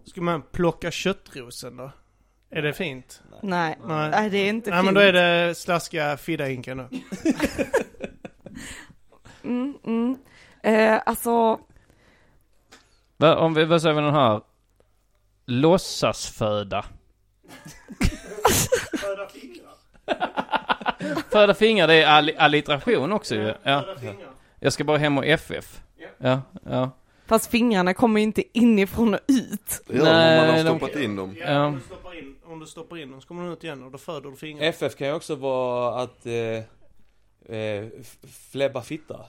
[0.06, 1.92] Ska man plocka köttrosen då?
[2.52, 3.22] Är det fint?
[3.42, 4.10] Nej, Nej.
[4.10, 4.86] nej det är inte Nej fint.
[4.86, 6.88] men då är det slaska fiddahinken då.
[9.44, 10.18] Mm, mm.
[10.64, 11.60] Eh, alltså,
[13.18, 14.42] Va, om vi, vad säger vi den här?
[15.46, 16.86] Låtsasföda.
[21.32, 23.54] Föda fingrar, det är all, allitteration också ju.
[23.64, 23.86] Ja.
[24.60, 25.82] Jag ska bara hem och FF.
[26.18, 26.92] Ja, ja.
[27.30, 29.82] Fast fingrarna kommer ju inte inifrån och ut.
[29.88, 31.36] De om man har Nej, de- stoppat in dem.
[31.40, 31.66] Ja.
[31.66, 33.92] Om, du stoppar in, om du stoppar in dem så kommer de ut igen och
[33.92, 34.66] då föder du fingrar.
[34.66, 37.86] FF kan ju också vara att eh, eh,
[38.52, 39.20] flebba fitta.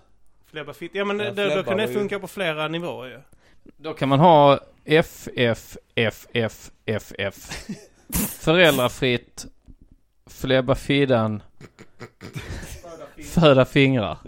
[0.47, 0.95] Flebba fitt.
[0.95, 3.19] Ja men Ja, det, då kan det var ju- funka på flera nivåer ju.
[3.77, 7.51] Då kan man ha FF, FF, FF.
[8.41, 9.47] Föräldrafritt.
[10.27, 11.43] Flebba fidan.
[13.35, 14.19] Föda fingrar.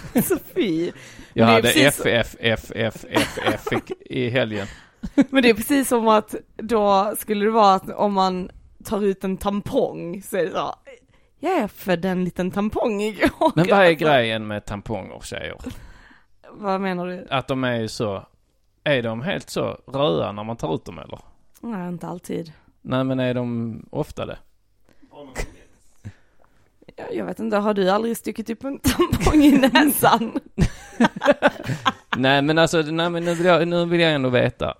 [0.24, 0.84] Så fy.
[0.86, 0.92] Jag
[1.34, 3.04] Det är hade precis så- FF, FF,
[3.44, 4.66] FF i helgen.
[5.30, 8.50] Men det är precis som att då skulle det vara att om man
[8.84, 10.74] tar ut en tampong så är det så.
[11.40, 13.52] Jag födde en liten tampong igår.
[13.56, 15.56] Men vad är Alltså, grejen med tamponger tjejer?
[16.50, 17.26] Vad menar du?
[17.30, 18.26] Att de är ju så,
[18.84, 21.18] är de helt så röda när man tar ut dem eller?
[21.60, 22.52] Nej, inte alltid.
[22.82, 24.38] Nej men är de ofta det?
[26.96, 30.32] Jag, jag vet inte, har du aldrig stuckit upp en tampong i näsan?
[32.16, 34.74] Nej men alltså, nej men nu vill jag, nu vill jag ändå veta.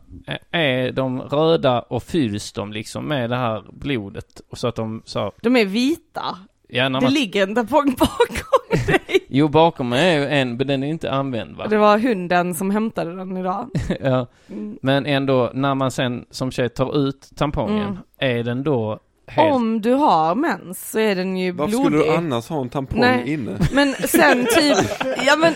[0.51, 4.41] Är de röda och fylls de liksom med det här blodet?
[4.51, 6.39] Och så att de så, De är vita.
[6.69, 9.27] ja när Det man, ligger en tampong bakom dig.
[9.29, 11.67] jo bakom mig är ju en, men den är inte använd va?
[11.69, 13.69] Det var hunden som hämtade den idag.
[14.01, 14.27] ja.
[14.51, 14.79] Mm.
[14.83, 17.99] Men ändå, när man sen som tjej tar ut tampongen, Mm.
[18.19, 19.55] är den då helt...
[19.55, 21.87] Om du har mens så är den ju Varför blodig.
[22.01, 23.33] skulle du annars ha en tampong Nej.
[23.33, 23.59] inne?
[23.73, 24.79] Men sen typ,
[25.27, 25.55] ja men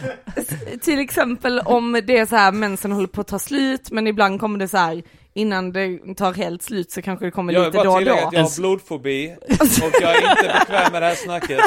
[0.81, 4.41] till exempel om det är så här mensen håller på att ta slut men ibland
[4.41, 5.03] kommer det så här
[5.37, 8.13] innan det tar helt slut så kanske det kommer Jag lite då och då.
[8.13, 11.61] att jag har blodfobi och jag är inte bekväm med det här snacket.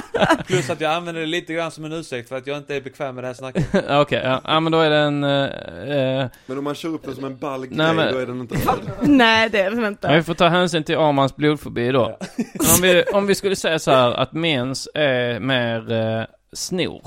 [0.47, 2.81] Plus att jag använder det lite grann som en ursäkt för att jag inte är
[2.81, 3.65] bekväm med det här snacket.
[3.89, 4.41] Okej, ja.
[4.43, 5.23] ja men då är den...
[5.23, 8.19] eh, eh, Men om man kör upp den som en ball grej, Nej, men- då
[8.19, 8.55] är den inte.
[9.01, 10.23] Nej det är det Men vi inte.
[10.23, 12.17] får ta hänsyn till Armans blodfobi då.
[12.37, 17.01] Men om, vi, om vi skulle säga så här att mens är mer eh, snor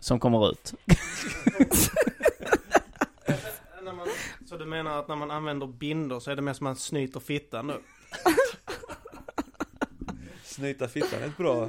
[0.00, 0.72] som kommer ut.
[4.64, 7.20] Du menar att när man använder bindor så är det mer som att man snyter
[7.20, 7.74] fittan då?
[10.44, 11.68] Snyta fittan är ett bra...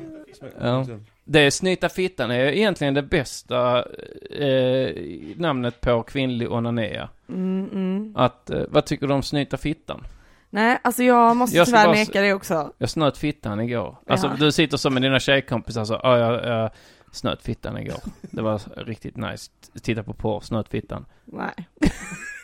[0.59, 0.85] Ja.
[1.23, 3.85] Det snyta fittan är egentligen det bästa
[4.31, 4.95] eh,
[5.35, 7.09] namnet på kvinnlig onanea.
[7.29, 8.13] Mm, mm.
[8.15, 10.07] Att, eh, vad tycker du om snyta fittan?
[10.49, 12.73] Nej alltså jag måste Jag tyvärr bara neka det också.
[12.77, 13.97] Jag snöt fittan igår.
[14.07, 14.35] Alltså Ja.
[14.39, 16.69] du sitter så med dina tjejkompisar så, ja jag, jag
[17.11, 17.99] snöt fittan igår.
[18.21, 19.51] Det var riktigt nice.
[19.81, 21.05] Titta på porr, snöt fittan.
[21.25, 21.53] Nej.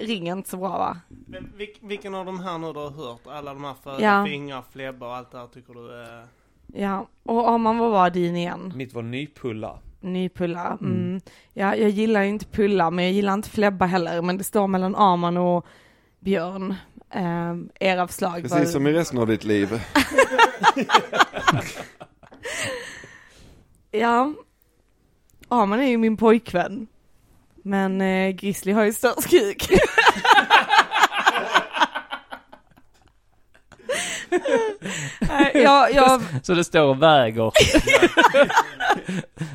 [0.00, 0.96] Ringer inte så bra va?
[1.26, 3.20] Men vilk, vilken av de här nu du har hört?
[3.26, 4.24] Alla de här föda, Ja.
[4.26, 6.26] fingrar, flebba och allt det här tycker du är...
[6.66, 8.72] Ja, och Arman vad var din igen?
[8.76, 9.78] Mitt var nypulla.
[10.00, 10.78] Nypulla.
[10.80, 11.20] Mm.
[11.54, 14.22] Ja, jag gillar ju inte pulla, men jag gillar inte flebba heller.
[14.22, 15.66] Men det står mellan Arman och
[16.20, 16.74] Björn.
[17.10, 17.54] Eh,
[17.88, 19.80] era förslag var- Precis som i resten av ditt liv.
[23.90, 24.32] Ja.
[25.48, 26.86] Arman är ju min pojkvän.
[27.68, 29.68] Men eh, Grizzly har ju störst kuk.
[35.54, 37.52] Jag, jag, Så det står och väger.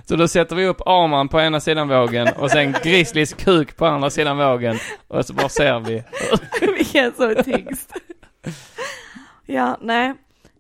[0.08, 3.86] så då sätter vi upp Arman på ena sidan vågen och sen Grizzlys kuk på
[3.86, 4.78] andra sidan vågen.
[5.08, 6.04] Och så bara ser vi.
[6.76, 7.94] vilken som är tyngst.
[9.46, 10.14] Ja, nej.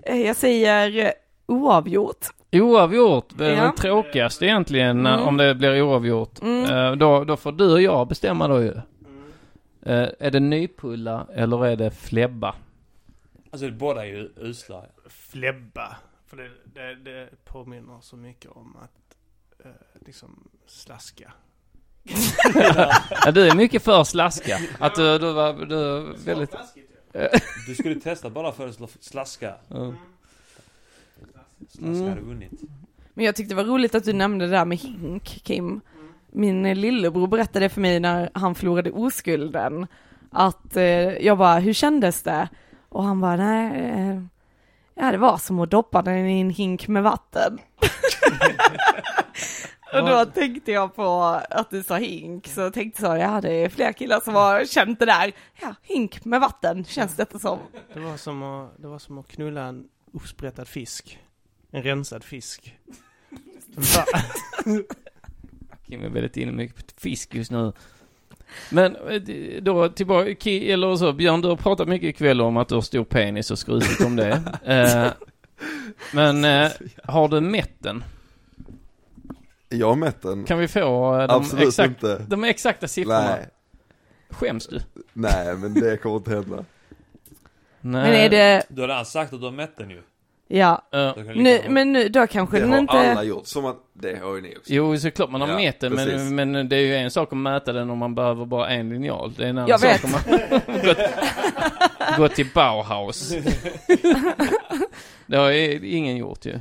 [0.05, 1.11] Eh, Jag säger eh,
[1.47, 2.27] oavgjort.
[2.61, 3.63] Oavgjort, det är Ja.
[3.63, 5.21] det tråkigaste egentligen Mm.
[5.21, 6.41] om det blir oavgjort.
[6.41, 6.63] Mm.
[6.63, 8.73] Eh, då, då får du och jag bestämma då ju.
[9.85, 12.55] Eh, är det nypulla eller är det flebba?
[13.51, 14.85] Alltså båda är ju usla.
[15.09, 15.95] Flebba.
[16.27, 19.15] För det, det, det påminner så mycket om att
[19.65, 19.71] eh,
[20.05, 21.33] liksom slaska.
[23.25, 24.57] Ja, du är mycket för slaska.
[24.79, 26.55] Att du, du var, du väldigt...
[27.67, 29.53] Du skulle testa bara för att sla-
[31.81, 32.61] hade vunnit.
[33.13, 35.81] Men jag tyckte det var roligt att du nämnde det där med hink, Kim.
[36.31, 39.87] Min lillebror berättade för mig när han förlorade oskulden
[40.31, 40.83] att eh,
[41.25, 42.49] jag bara, hur kändes det?
[42.89, 44.21] Och han bara, nej, eh,
[44.93, 47.59] ja det var som att doppa den i en hink med vatten.
[49.93, 53.69] Och då tänkte jag på att du sa hink, så tänkte jag, ja det är
[53.69, 55.31] fler killar som har känt det där.
[55.61, 57.59] Ja, hink med vatten känns detta som.
[57.93, 61.19] Det var som att, det var som att knulla en uppsprättad fisk.
[61.75, 62.75] En rensad fisk.
[65.87, 67.71] Kim är väldigt inne mycket på fisk just nu.
[68.69, 69.21] Men eh,
[69.61, 73.03] då tillbaka, eller så, Björn du har pratat mycket ikväll om att du har stor
[73.03, 74.41] penis och skrutit om det.
[74.65, 75.11] Eh,
[76.13, 76.71] men eh,
[77.03, 78.03] har du mätt den?
[79.69, 80.43] Jag har mätt den.
[80.43, 82.25] Kan vi få eh, de, Absolut exakt, inte.
[82.27, 83.35] de exakta siffrorna?
[83.35, 83.49] Nej,
[84.29, 84.79] Skäms du?
[85.13, 86.65] nej men det kommer inte hända.
[87.81, 88.01] Nej.
[88.03, 90.01] Men är det, Du har redan sagt att du har mätt den ju.
[90.47, 90.81] Ja.
[90.91, 92.93] Det lika Nu, men nu, då kanske Det den har inte...
[93.11, 94.73] alla gjort, som att, det har ju ni också.
[94.73, 96.31] Jo, såklart man har Ja, mätt den, precis.
[96.31, 98.89] men, men det är ju en sak att mäta den om man behöver bara en
[98.89, 99.33] linjal.
[99.37, 100.21] Det är en annan Jag sak om man
[100.85, 100.97] gått,
[102.17, 103.33] gått till Bauhaus.
[105.25, 106.59] det har ju ingen gjort ju.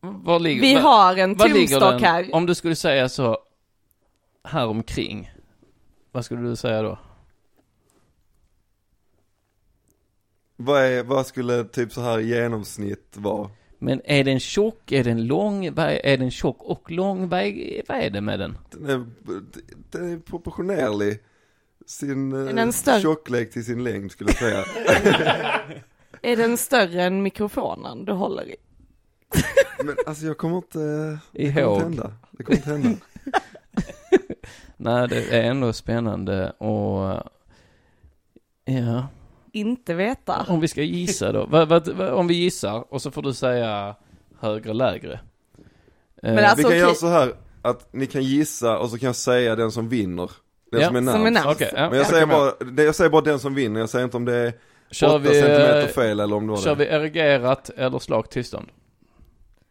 [0.00, 2.28] Var ligger, Vi var- har en tumstock här.
[2.34, 3.38] Om du skulle säga så
[4.44, 5.30] här omkring.
[6.12, 6.98] Vad skulle du säga då?
[10.56, 13.50] Vad, är, vad skulle typ så här genomsnitt vara?
[13.78, 17.28] Men är den tjock, är den lång, är, den tjock och lång?
[17.28, 18.58] Vad är, vad är det med den?
[18.70, 19.06] Den är,
[19.90, 21.18] den är proportionerlig
[21.86, 23.00] sin Är eh, den större?
[23.00, 24.64] tjocklek till sin längd skulle jag säga.
[26.22, 28.56] Är den större än mikrofonen du håller i?
[29.84, 30.78] Men alltså jag kommer inte,
[31.32, 32.12] det kommer inte hända.
[32.30, 32.96] Det kommer inte hända.
[34.76, 37.22] Nej, det är ändå spännande och
[38.64, 39.08] ja.
[39.56, 40.46] Inte veta.
[40.48, 41.42] Om vi ska gissa då.
[42.12, 43.94] om vi gissar och så får du säga
[44.40, 45.12] högre, lägre.
[46.22, 46.78] Eh, Men alltså- Vi kan okej.
[46.78, 47.32] göra så här
[47.62, 50.30] att ni kan gissa och så kan jag säga den som vinner.
[50.72, 51.56] Den Ja, som är Som är närmast.
[51.56, 51.88] Okej, ja.
[51.90, 54.24] Men jag säger, bara, det- jag säger bara den som vinner, jag säger inte om
[54.24, 54.52] det är
[54.90, 56.84] kör 8 vi, centimeter eh, fel eller om det var Kör det.
[56.84, 58.68] vi erigerat eller slakt tillstånd?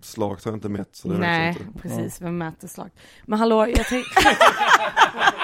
[0.02, 1.80] Slakt har jag inte mätt så det vet jag Nej, inte.
[1.82, 2.22] precis.
[2.22, 2.90] Vem mäter slag?
[3.26, 4.20] Men hallå, jag tänkte...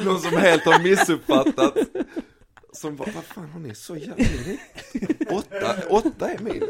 [0.00, 1.74] Någon som helt har missuppfattat.
[2.72, 4.24] Som bara, vad fan har ni så jävla?
[5.30, 6.62] Åtta, åtta är min.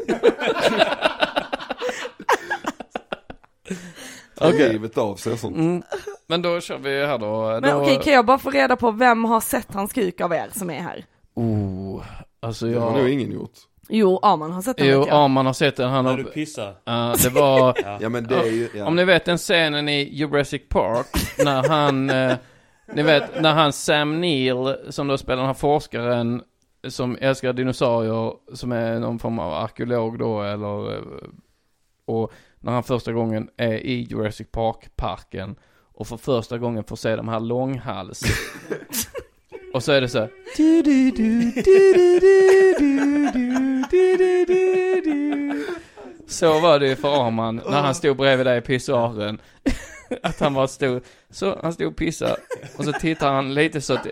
[4.41, 4.71] Okej.
[4.71, 5.55] livet av sig och sånt.
[5.57, 5.83] Mm.
[6.27, 7.59] Men då kör vi här då.
[7.61, 7.81] Men då...
[7.81, 10.69] okej, kan jag bara få reda på vem har sett hans kuk av er som
[10.69, 11.05] är här?
[11.35, 12.03] Oh,
[12.39, 13.09] alltså Det har nog jag...
[13.09, 13.53] ingen gjort.
[13.89, 15.09] Jo, Arman har sett den Jo, jag.
[15.09, 15.89] Arman har sett den.
[15.89, 16.17] Han När har...
[16.17, 16.75] du pissar.
[16.85, 17.77] Ja, det var...
[18.01, 18.85] Ja men det är ju, ja.
[18.85, 22.35] Om ni vet den scenen i Jurassic Park när han, eh,
[22.93, 26.43] ni vet när han Sam Neill som då spelar den här forskaren
[26.87, 31.01] som älskar dinosaurier som är någon form av arkeolog då eller eh,
[32.05, 35.55] och när han första gången är i Jurassic Park-parken
[35.93, 38.21] och för första gången får se de här långhals.
[39.73, 40.29] Och så är det så här,
[46.27, 49.41] Så var det ju för Arman när han stod bredvid dig i pissoaren.
[50.23, 52.35] Att han bara stod, så han stod och pissade
[52.77, 54.07] och så tittar han lite så att,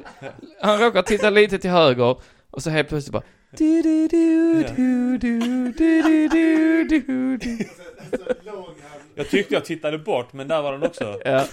[0.62, 2.18] han råkar titta lite till höger
[2.50, 3.24] och så helt plötsligt bara
[3.58, 7.58] du, du, du, du, du, du, du, du, du, du.
[9.16, 11.20] Jag tyckte jag tittade bort, men där var den också.
[11.26, 11.48] Ja, Jag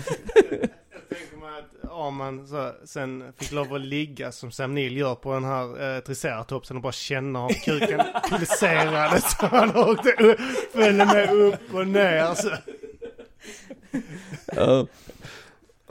[1.19, 5.33] tänker mig att Arman så, sen fick lov att ligga som Sam Neill gör på
[5.35, 8.01] den här eh, triceratopsen och bara känna om kuken
[8.31, 10.41] pulserade så han åkte upp,
[10.73, 12.35] följde med upp och ner.
[12.35, 12.51] Så.
[14.57, 14.87] ja.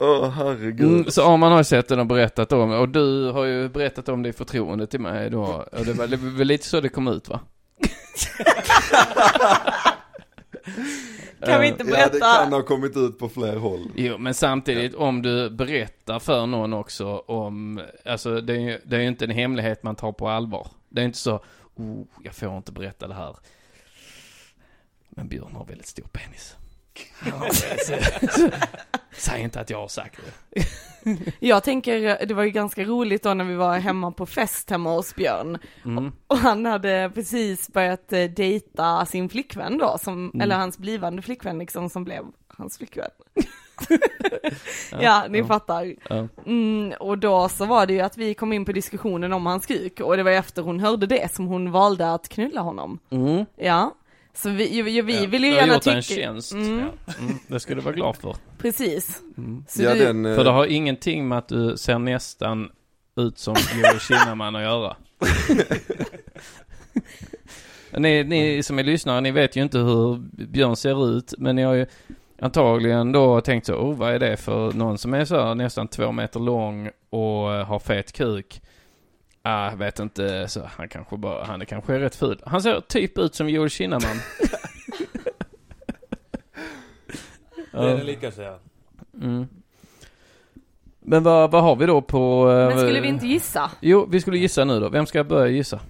[0.02, 0.80] Åh herregud.
[0.88, 4.08] Mm, så Arman har ju sett den och berättat om och du har ju berättat
[4.08, 5.66] om det i förtroende till mig då.
[5.72, 7.40] Och det var, det var lite så det kom ut va?
[11.46, 12.18] Kan vi inte Ja det berätta?
[12.42, 13.90] kan ha kommit ut på fler håll.
[13.96, 18.96] Jo, men samtidigt om du berättar för någon också om, alltså det är ju det
[18.96, 20.68] är ju inte en hemlighet man tar på allvar.
[20.88, 21.44] Det är inte så,
[21.74, 23.36] oh, jag får inte berätta det här.
[25.10, 26.56] Men Björn har väldigt stor penis.
[27.24, 28.54] Väldigt-
[29.12, 30.20] Säg inte att jag har sagt
[30.50, 30.62] det.
[31.40, 34.90] Jag tänker, det var ju ganska roligt då när vi var hemma på fest hemma
[34.90, 35.58] hos Björn.
[35.84, 36.12] Mm.
[36.26, 40.40] Och han hade precis börjat eh, dejta sin flickvän då, som, Mm.
[40.40, 43.10] eller hans blivande flickvän liksom, som blev hans flickvän.
[45.00, 45.44] ja, ni ja.
[45.44, 45.94] fattar.
[46.08, 46.28] Ja.
[46.46, 49.66] Mm, och då så var det ju att vi kom in på diskussionen om hans
[49.66, 52.98] kuk, och det var efter hon hörde det som hon valde att knulla honom.
[53.10, 53.44] Mm.
[53.56, 53.94] Ja.
[54.34, 55.96] Så vi, ju, vi Ja, vill ju gärna gjort tycka...
[55.96, 56.52] en tjänst.
[56.52, 57.14] Mm, Ja.
[57.20, 57.34] Mm.
[57.48, 58.36] Det ska du vara glad för.
[58.58, 59.22] Precis.
[59.38, 59.64] Mm.
[59.68, 62.68] Så Ja du, den, eh, För det har ingenting med att du ser nästan
[63.16, 64.96] ut som Joel Kinnaman att göra.
[67.98, 70.16] ni, ni som är lyssnare, ni vet ju inte hur
[70.46, 71.86] Björn ser ut, men ni har ju
[72.40, 75.88] antagligen då tänkt så, oh vad är det för någon som är så här nästan
[75.88, 78.60] två meter lång och har fet kuk.
[79.42, 82.42] Ah, jag vet inte, så han kanske bara, han är kanske rätt ful.
[82.46, 84.16] Han ser typ ut som Joel Kinnaman.
[87.72, 88.58] Det är den lika säga.
[89.14, 89.48] Mm.
[91.00, 92.50] Men vad, vad har vi då på...
[92.50, 93.70] eh, men skulle vi inte gissa?
[93.80, 94.88] Jo, vi skulle gissa nu då.
[94.88, 95.80] Vem ska börja gissa?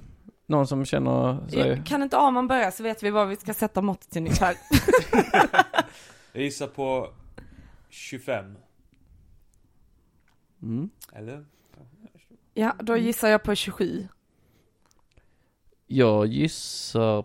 [0.46, 1.82] Någon som känner sig...
[1.86, 4.56] Kan inte Arman börja så vet vi vad vi ska sätta måttet ungefär.
[6.32, 7.08] Jag gissar på
[7.88, 8.56] 25.
[10.62, 10.90] Mm.
[11.12, 11.44] Eller?
[12.54, 14.08] Ja, då gissar jag på 27.
[15.86, 17.24] Jag gissar...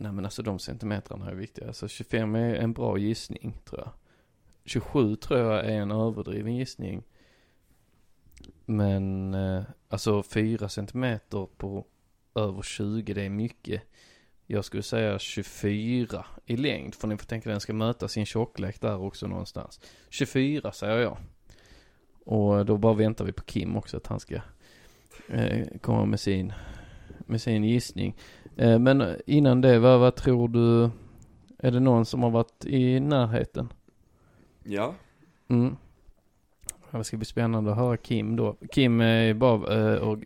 [0.00, 1.66] Nej men alltså de centimetrarna är viktiga.
[1.66, 3.90] Alltså 25 är en bra gissning tror jag.
[4.64, 7.02] 27 tror jag är en överdriven gissning.
[8.64, 11.86] Men eh, alltså 4 centimeter på
[12.34, 13.82] över 20 det är mycket.
[14.52, 16.94] Jag skulle säga 24 i längd.
[16.94, 19.80] För ni får tänka den ska möta sin tjocklek där också någonstans.
[20.08, 21.16] 24 säger jag.
[22.24, 24.34] Och då bara väntar vi på Kim också att han ska
[25.28, 26.52] eh, komma med sin,
[27.18, 28.16] med sin gissning.
[28.56, 30.90] Eh, men innan det, vad, vad tror du?
[31.58, 33.72] Är det någon som har varit i närheten?
[34.64, 34.94] Ja.
[35.48, 35.76] Mm.
[36.90, 38.56] Det ska bli spännande att höra Kim då.
[38.72, 40.18] Kim är bara eh, och,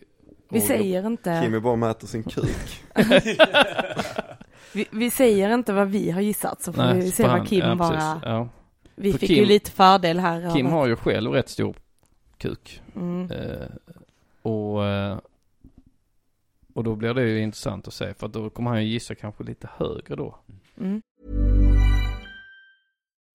[0.55, 2.83] Vi säger inte, Kim är bara och mäter sin kuk.
[4.73, 7.61] vi, vi säger inte vad vi har gissat så får Nej, vi se vad Kim
[7.61, 8.21] ja, bara.
[8.25, 8.49] Ja.
[8.95, 10.55] vi För fick Kim- ju lite fördel här.
[10.55, 11.77] Kim har ju själv rätt stor
[12.39, 12.83] kuk.
[12.97, 13.31] mm.
[13.31, 13.67] Eh,
[14.43, 15.19] och, eh,
[16.75, 19.45] och då blir det ju intressant att se för då kommer han ju gissa kanske
[19.45, 20.39] lite högre då.
[20.81, 21.03] Mm.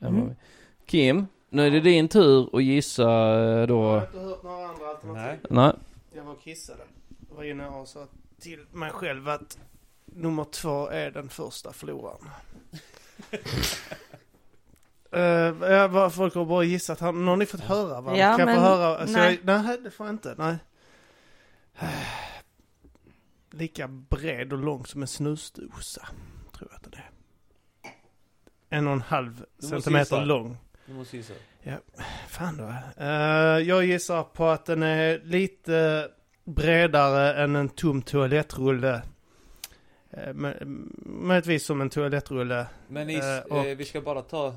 [0.00, 0.34] Mm.
[0.86, 3.82] Kim, nu är det din tur att gissa eh, Jag då.
[3.82, 5.46] har inte hört några andra alternativ.
[5.50, 5.72] Nej.
[6.14, 6.82] Jag var och kissade.
[7.28, 8.06] Jag var inne och sa
[8.40, 9.58] till mig själv att
[10.04, 12.28] nummer två är den första förloraren.
[15.16, 17.00] Uh, vad- folk har bara gissat.
[17.00, 18.00] Har någon ni fått höra?
[18.00, 18.16] Va?
[18.16, 18.98] Ja, kan jag men- få höra?
[18.98, 19.40] Alltså, nej.
[19.46, 20.34] Jag, nej, det får jag inte.
[20.38, 20.56] Nej.
[23.52, 26.08] Lika bred och lång som en snusdosa.
[26.58, 27.10] Tror jag att det är.
[28.78, 30.24] En och en halv centimeter gissa.
[30.24, 30.56] lång.
[30.86, 31.32] Du måste gissa.
[31.62, 31.76] Ja,
[32.28, 32.74] fan då.
[33.04, 33.08] Eh,
[33.68, 36.08] jag gissar på att den är lite
[36.44, 39.02] bredare än en tom toalettrulle.
[40.28, 40.52] Uh,
[41.06, 42.66] möjligtvis som en toalettrulle.
[42.88, 44.54] Men i, Eh, och- vi ska bara ta...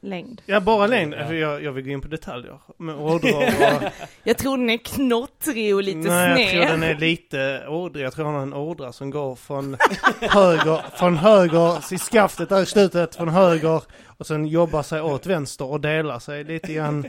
[0.00, 0.42] Längd.
[0.46, 1.14] Ja, bara längd.
[1.14, 1.34] Ja.
[1.34, 2.58] Jag, jag vill gå in på detaljer.
[2.76, 3.82] Med ådror och...
[4.24, 6.72] Jag tror den är knottrig och lite Nej, jag tror sned.
[6.72, 8.04] den är lite ådrig.
[8.04, 9.76] Jag tror han har en ådra som går från
[10.20, 15.26] höger, från höger i skaftet där i slutet, från höger och sen jobbar sig åt
[15.26, 17.06] vänster och delar sig lite grann.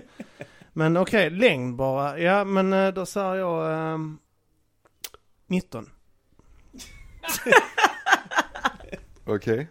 [0.74, 2.20] Men okej, längd bara.
[2.20, 4.18] Ja, men eh, då säger jag ehm,
[5.48, 5.90] 19.
[9.26, 9.68] Okej.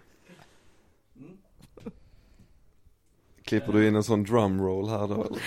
[3.48, 5.24] Klipper du in en sån drumroll här då eller?
[5.24, 5.42] Okej,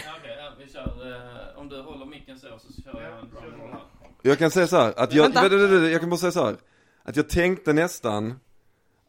[0.65, 1.11] vi kör.
[1.11, 3.81] eh, om du håller micken så, så kör jag en drum här.
[4.21, 5.41] Jag kan säga så här, att jag, Vänta.
[5.41, 6.55] vänta, vänta, jag kan bara säga så här.
[7.03, 8.39] Att jag tänkte nästan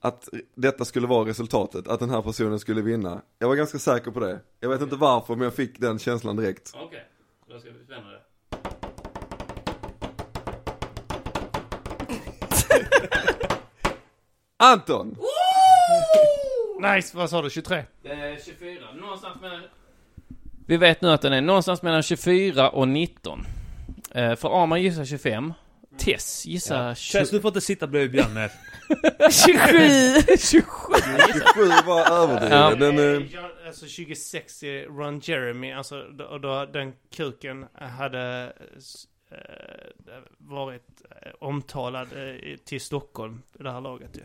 [0.00, 3.22] att detta skulle vara resultatet, att den här personen skulle vinna.
[3.38, 4.40] Jag var ganska säker på det.
[4.60, 6.72] Jag vet inte varför men jag fick den känslan direkt.
[6.74, 7.06] Okej,
[7.48, 8.20] då ska vi spänna det.
[14.56, 15.16] Anton!
[16.82, 17.50] Nice, vad sa du?
[17.50, 17.84] 23?
[18.02, 19.62] Det är 24, någonstans mellan...
[20.66, 23.46] Vi vet nu att den är någonstans mellan 24 och 19.
[24.14, 25.52] Eh, för Arman gissar 25.
[25.98, 26.94] Tess gissar Ja.
[26.94, 27.18] 20...
[27.18, 28.50] Tess, du får inte sitta bredvid Björn mer.
[29.30, 30.36] 27!
[30.38, 30.62] 27!
[31.54, 32.58] 27 var överdriven.
[32.58, 32.74] Ja.
[32.74, 38.52] Den, eh, John- Alltså 26 är Ron Jeremy, alltså då- och då den kuken hade
[39.30, 39.36] eh,
[40.38, 44.22] varit eh, omtalad eh, till Stockholm i det här laget ju.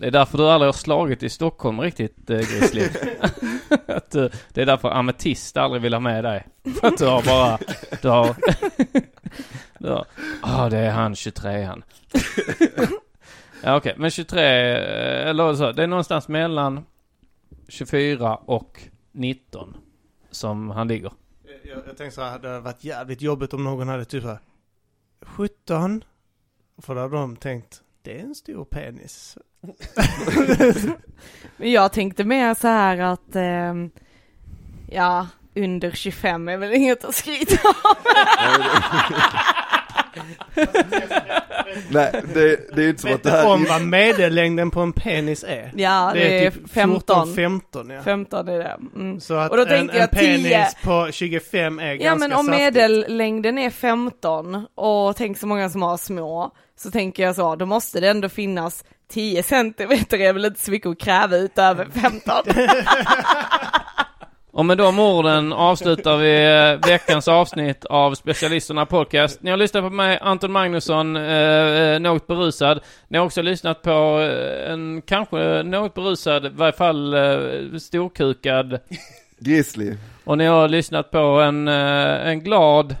[0.00, 2.82] Det är därför du aldrig har slagit i Stockholm riktigt, eh, Grizzly.
[3.86, 6.46] att, eh, det är därför Ametist aldrig vill ha med dig.
[6.80, 7.58] För att du har bara,
[8.02, 8.36] du har...
[9.78, 10.06] du har,
[10.42, 11.82] ah det är han 23 han.
[13.62, 16.84] ja okej, men 23, eh, eller så, det är någonstans mellan
[17.68, 18.80] 24 och
[19.12, 19.76] 19
[20.30, 21.12] som han ligger.
[21.62, 24.28] Jag, jag tänkte så här, det hade varit jävligt jobbigt om någon hade typ så
[24.28, 24.40] här
[25.22, 26.04] 17.
[26.78, 29.38] För då hade de tänkt, det är en stor penis.
[31.56, 33.90] Men jag tänkte mer så här att, ehm,
[34.90, 37.94] ja, under 25 är väl inget att skryta om.
[41.90, 43.46] nej, det, det är inte som att det här...
[43.46, 45.72] om vad medellängden på en penis är?
[45.76, 47.26] Ja, det är typ 15.
[47.26, 48.02] 14, 15 ja.
[48.02, 48.76] 15 är det.
[48.96, 49.20] Mm.
[49.20, 50.20] Så att Och då en, tänker en jag 10.
[50.20, 52.74] penis på 25 är Ja ganska men om saftigt.
[52.74, 57.66] medellängden är 15 och tänk så många som har små, så tänker jag så, då
[57.66, 62.34] måste det ändå finnas 10 centimeter är väl inte så mycket att kräva utöver 15.
[64.52, 66.44] Och med de orden avslutar vi
[66.82, 69.42] eh, veckans avsnitt av Specialisterna Podcast.
[69.42, 72.80] Ni har lyssnat på mig, Anton Magnusson, eh, eh, något berusad.
[73.08, 78.78] Ni har också lyssnat på eh, en kanske något berusad, i varje fall eh, storkukad.
[79.38, 79.94] Grizzly.
[80.24, 82.96] Och ni har lyssnat på en, eh, en glad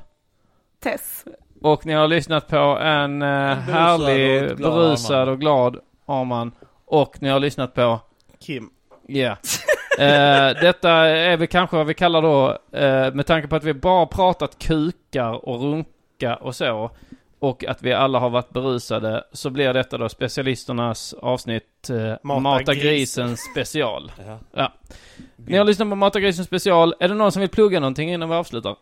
[0.82, 1.24] Tess.
[1.62, 5.76] och ni har lyssnat på en eh, härlig, och berusad och glad
[6.10, 6.52] Arman.
[6.84, 8.00] Och ni har lyssnat på
[8.38, 8.70] Kim.
[9.06, 9.36] Ja.
[9.98, 13.74] Eh, detta är väl kanske vad vi kallar då, eh, med tanke på att vi
[13.74, 16.90] bara pratat kukar och runka och så,
[17.38, 22.40] och att vi alla har varit berusade, så blir detta då specialisternas avsnitt eh, Mata
[22.40, 23.26] Mata, grisen.
[23.28, 24.12] grisen special.
[24.26, 24.38] Ja.
[24.52, 24.72] Ja.
[25.36, 26.94] Ni har lyssnat på Mata grisen special.
[27.00, 28.76] Är det någon som vill plugga någonting innan vi avslutar?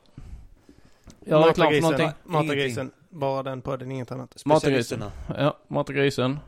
[1.24, 2.11] Jag klar för någonting.
[2.24, 2.91] Matagrisen.
[3.11, 4.43] Bara den podden, inget annat.
[4.45, 5.05] Matagrisen.
[5.39, 6.39] Ja, Mata grisen.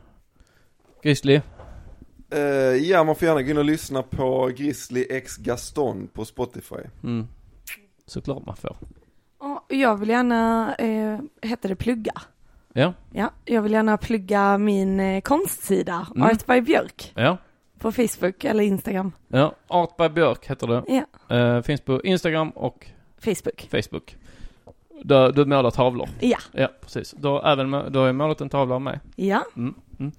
[1.03, 1.41] Grizzly.
[2.33, 2.39] Eh,
[2.75, 6.75] ja, man får gärna gå in och lyssna på Grizzly X Gaston på Spotify.
[7.03, 7.27] Mm.
[8.05, 8.77] Såklart man får.
[9.37, 12.13] Och jag vill gärna, eh, heter det plugga?
[12.73, 12.93] Ja.
[13.13, 16.23] Ja, jag vill gärna plugga min eh, konstsida, Mm.
[16.27, 17.37] Art by Björk, Ja.
[17.79, 19.11] på Facebook eller Instagram.
[19.27, 20.83] Ja, Art by Björk heter det.
[20.87, 22.87] Ja, Eh, finns på Instagram och
[23.19, 23.67] Facebook.
[23.71, 24.15] Facebook.
[25.03, 26.09] Där du målar tavlor.
[26.19, 27.11] Ja, Ja, precis.
[27.11, 28.99] Du har även du har ju målat en tavla av mig.
[29.15, 29.73] ja, Mm.
[29.99, 30.11] Mm.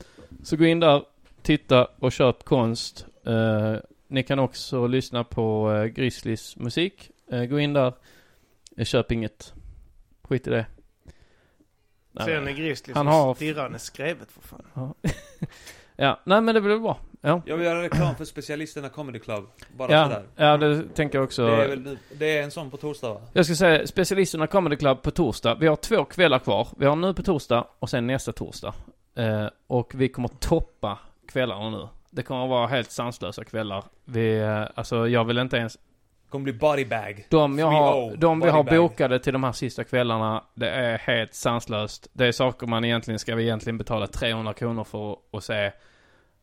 [0.43, 1.03] Så gå in där,
[1.43, 3.07] titta och köp konst.
[3.27, 3.75] Eh,
[4.09, 7.11] ni kan också lyssna på uh, Grizzlys musik.
[7.33, 7.93] Eh, gå in där,
[8.77, 9.53] Eh, köp inget.
[10.23, 10.67] Skit i det.
[12.13, 12.53] Nej, Sen är.
[12.53, 14.65] Grizzly Han har- stirrande skrevet för fan.
[14.75, 14.95] Ja.
[15.97, 16.99] ja, nej men det blir bra.
[17.21, 17.43] Ja.
[17.47, 19.45] Jag vill göra reklam för Specialisterna Comedy Club.
[19.77, 20.23] Bara Ja, sådär.
[20.37, 21.47] ja, det tänker jag också.
[21.47, 23.21] Det är, väl, det är en sån på torsdag va?
[23.33, 25.55] Jag ska säga Specialisterna Comedy Club på torsdag.
[25.61, 26.69] Vi har två kvällar kvar.
[26.77, 28.75] Vi har nu på torsdag och sen nästa torsdag.
[29.15, 30.99] Eh, och vi kommer toppa
[31.29, 31.89] kvällarna nu.
[32.11, 33.85] Det kommer vara helt sanslösa kvällar.
[34.05, 35.79] Vi, eh, alltså jag vill inte ens...
[36.29, 37.27] kommer bli bodybag.
[37.29, 40.99] De, jag har, 3-0, de vi har bokade till de här sista kvällarna, det är
[40.99, 42.09] helt sanslöst.
[42.13, 45.73] Det är saker man egentligen ska vi egentligen betala 300 kronor för att se.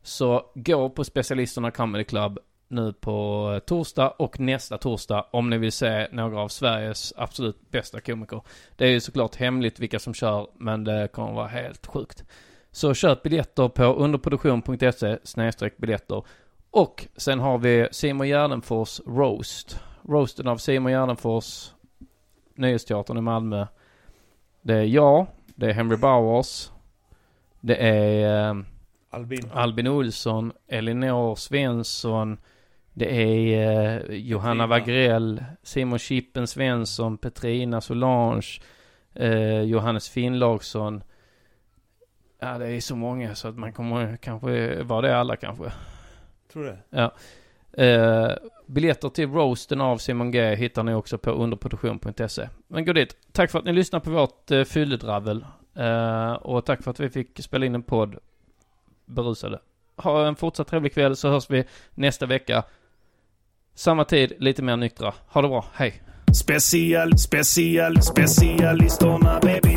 [0.02, 5.72] Så gå på Specialisterna Comedy Club nu på torsdag och nästa torsdag om ni vill
[5.72, 8.42] se några av Sveriges absolut bästa komiker.
[8.76, 12.24] Det är ju såklart hemligt vilka som kör, men det kommer vara helt sjukt.
[12.72, 16.22] Så köp biljetter på underproduktion.se biljetter.
[16.70, 19.80] Och sen har vi Simon Gärdenfors Roast.
[20.08, 21.72] Roasten av Simon Gärdenfors,
[22.54, 23.66] Nöjesteatern i Malmö.
[24.62, 26.70] Det är jag, det är Henry Bowers,
[27.60, 28.56] det är eh,
[29.10, 29.50] Albin.
[29.52, 32.38] Albin Olsson, Elinor Svensson,
[32.92, 38.60] det är eh, Johanna Wagrell, Simon Chippen Svensson, Petrina Solange,
[39.14, 41.02] eh, Johannes Finnlaugsson.
[42.40, 45.72] Ja, det är så många så att man kommer kanske, var det alla kanske?
[46.52, 46.78] Tror det?
[46.90, 47.12] Ja.
[47.72, 48.30] Eh,
[48.66, 52.48] biljetter till roasten av Simon G hittar ni också på underproduktion.se.
[52.68, 53.16] Men gå dit.
[53.32, 55.46] Tack för att ni lyssnar på vårt eh, fylledravel.
[55.74, 58.16] Eh, och tack för att vi fick spela in en podd
[59.06, 59.60] berusade.
[59.96, 61.64] Ha en fortsatt trevlig kväll så hörs vi
[61.94, 62.62] nästa vecka.
[63.74, 65.14] Samma tid, lite mer nyktra.
[65.26, 65.64] Ha det bra.
[65.72, 66.02] Hej!
[66.34, 69.76] Special, special, specialisterna baby.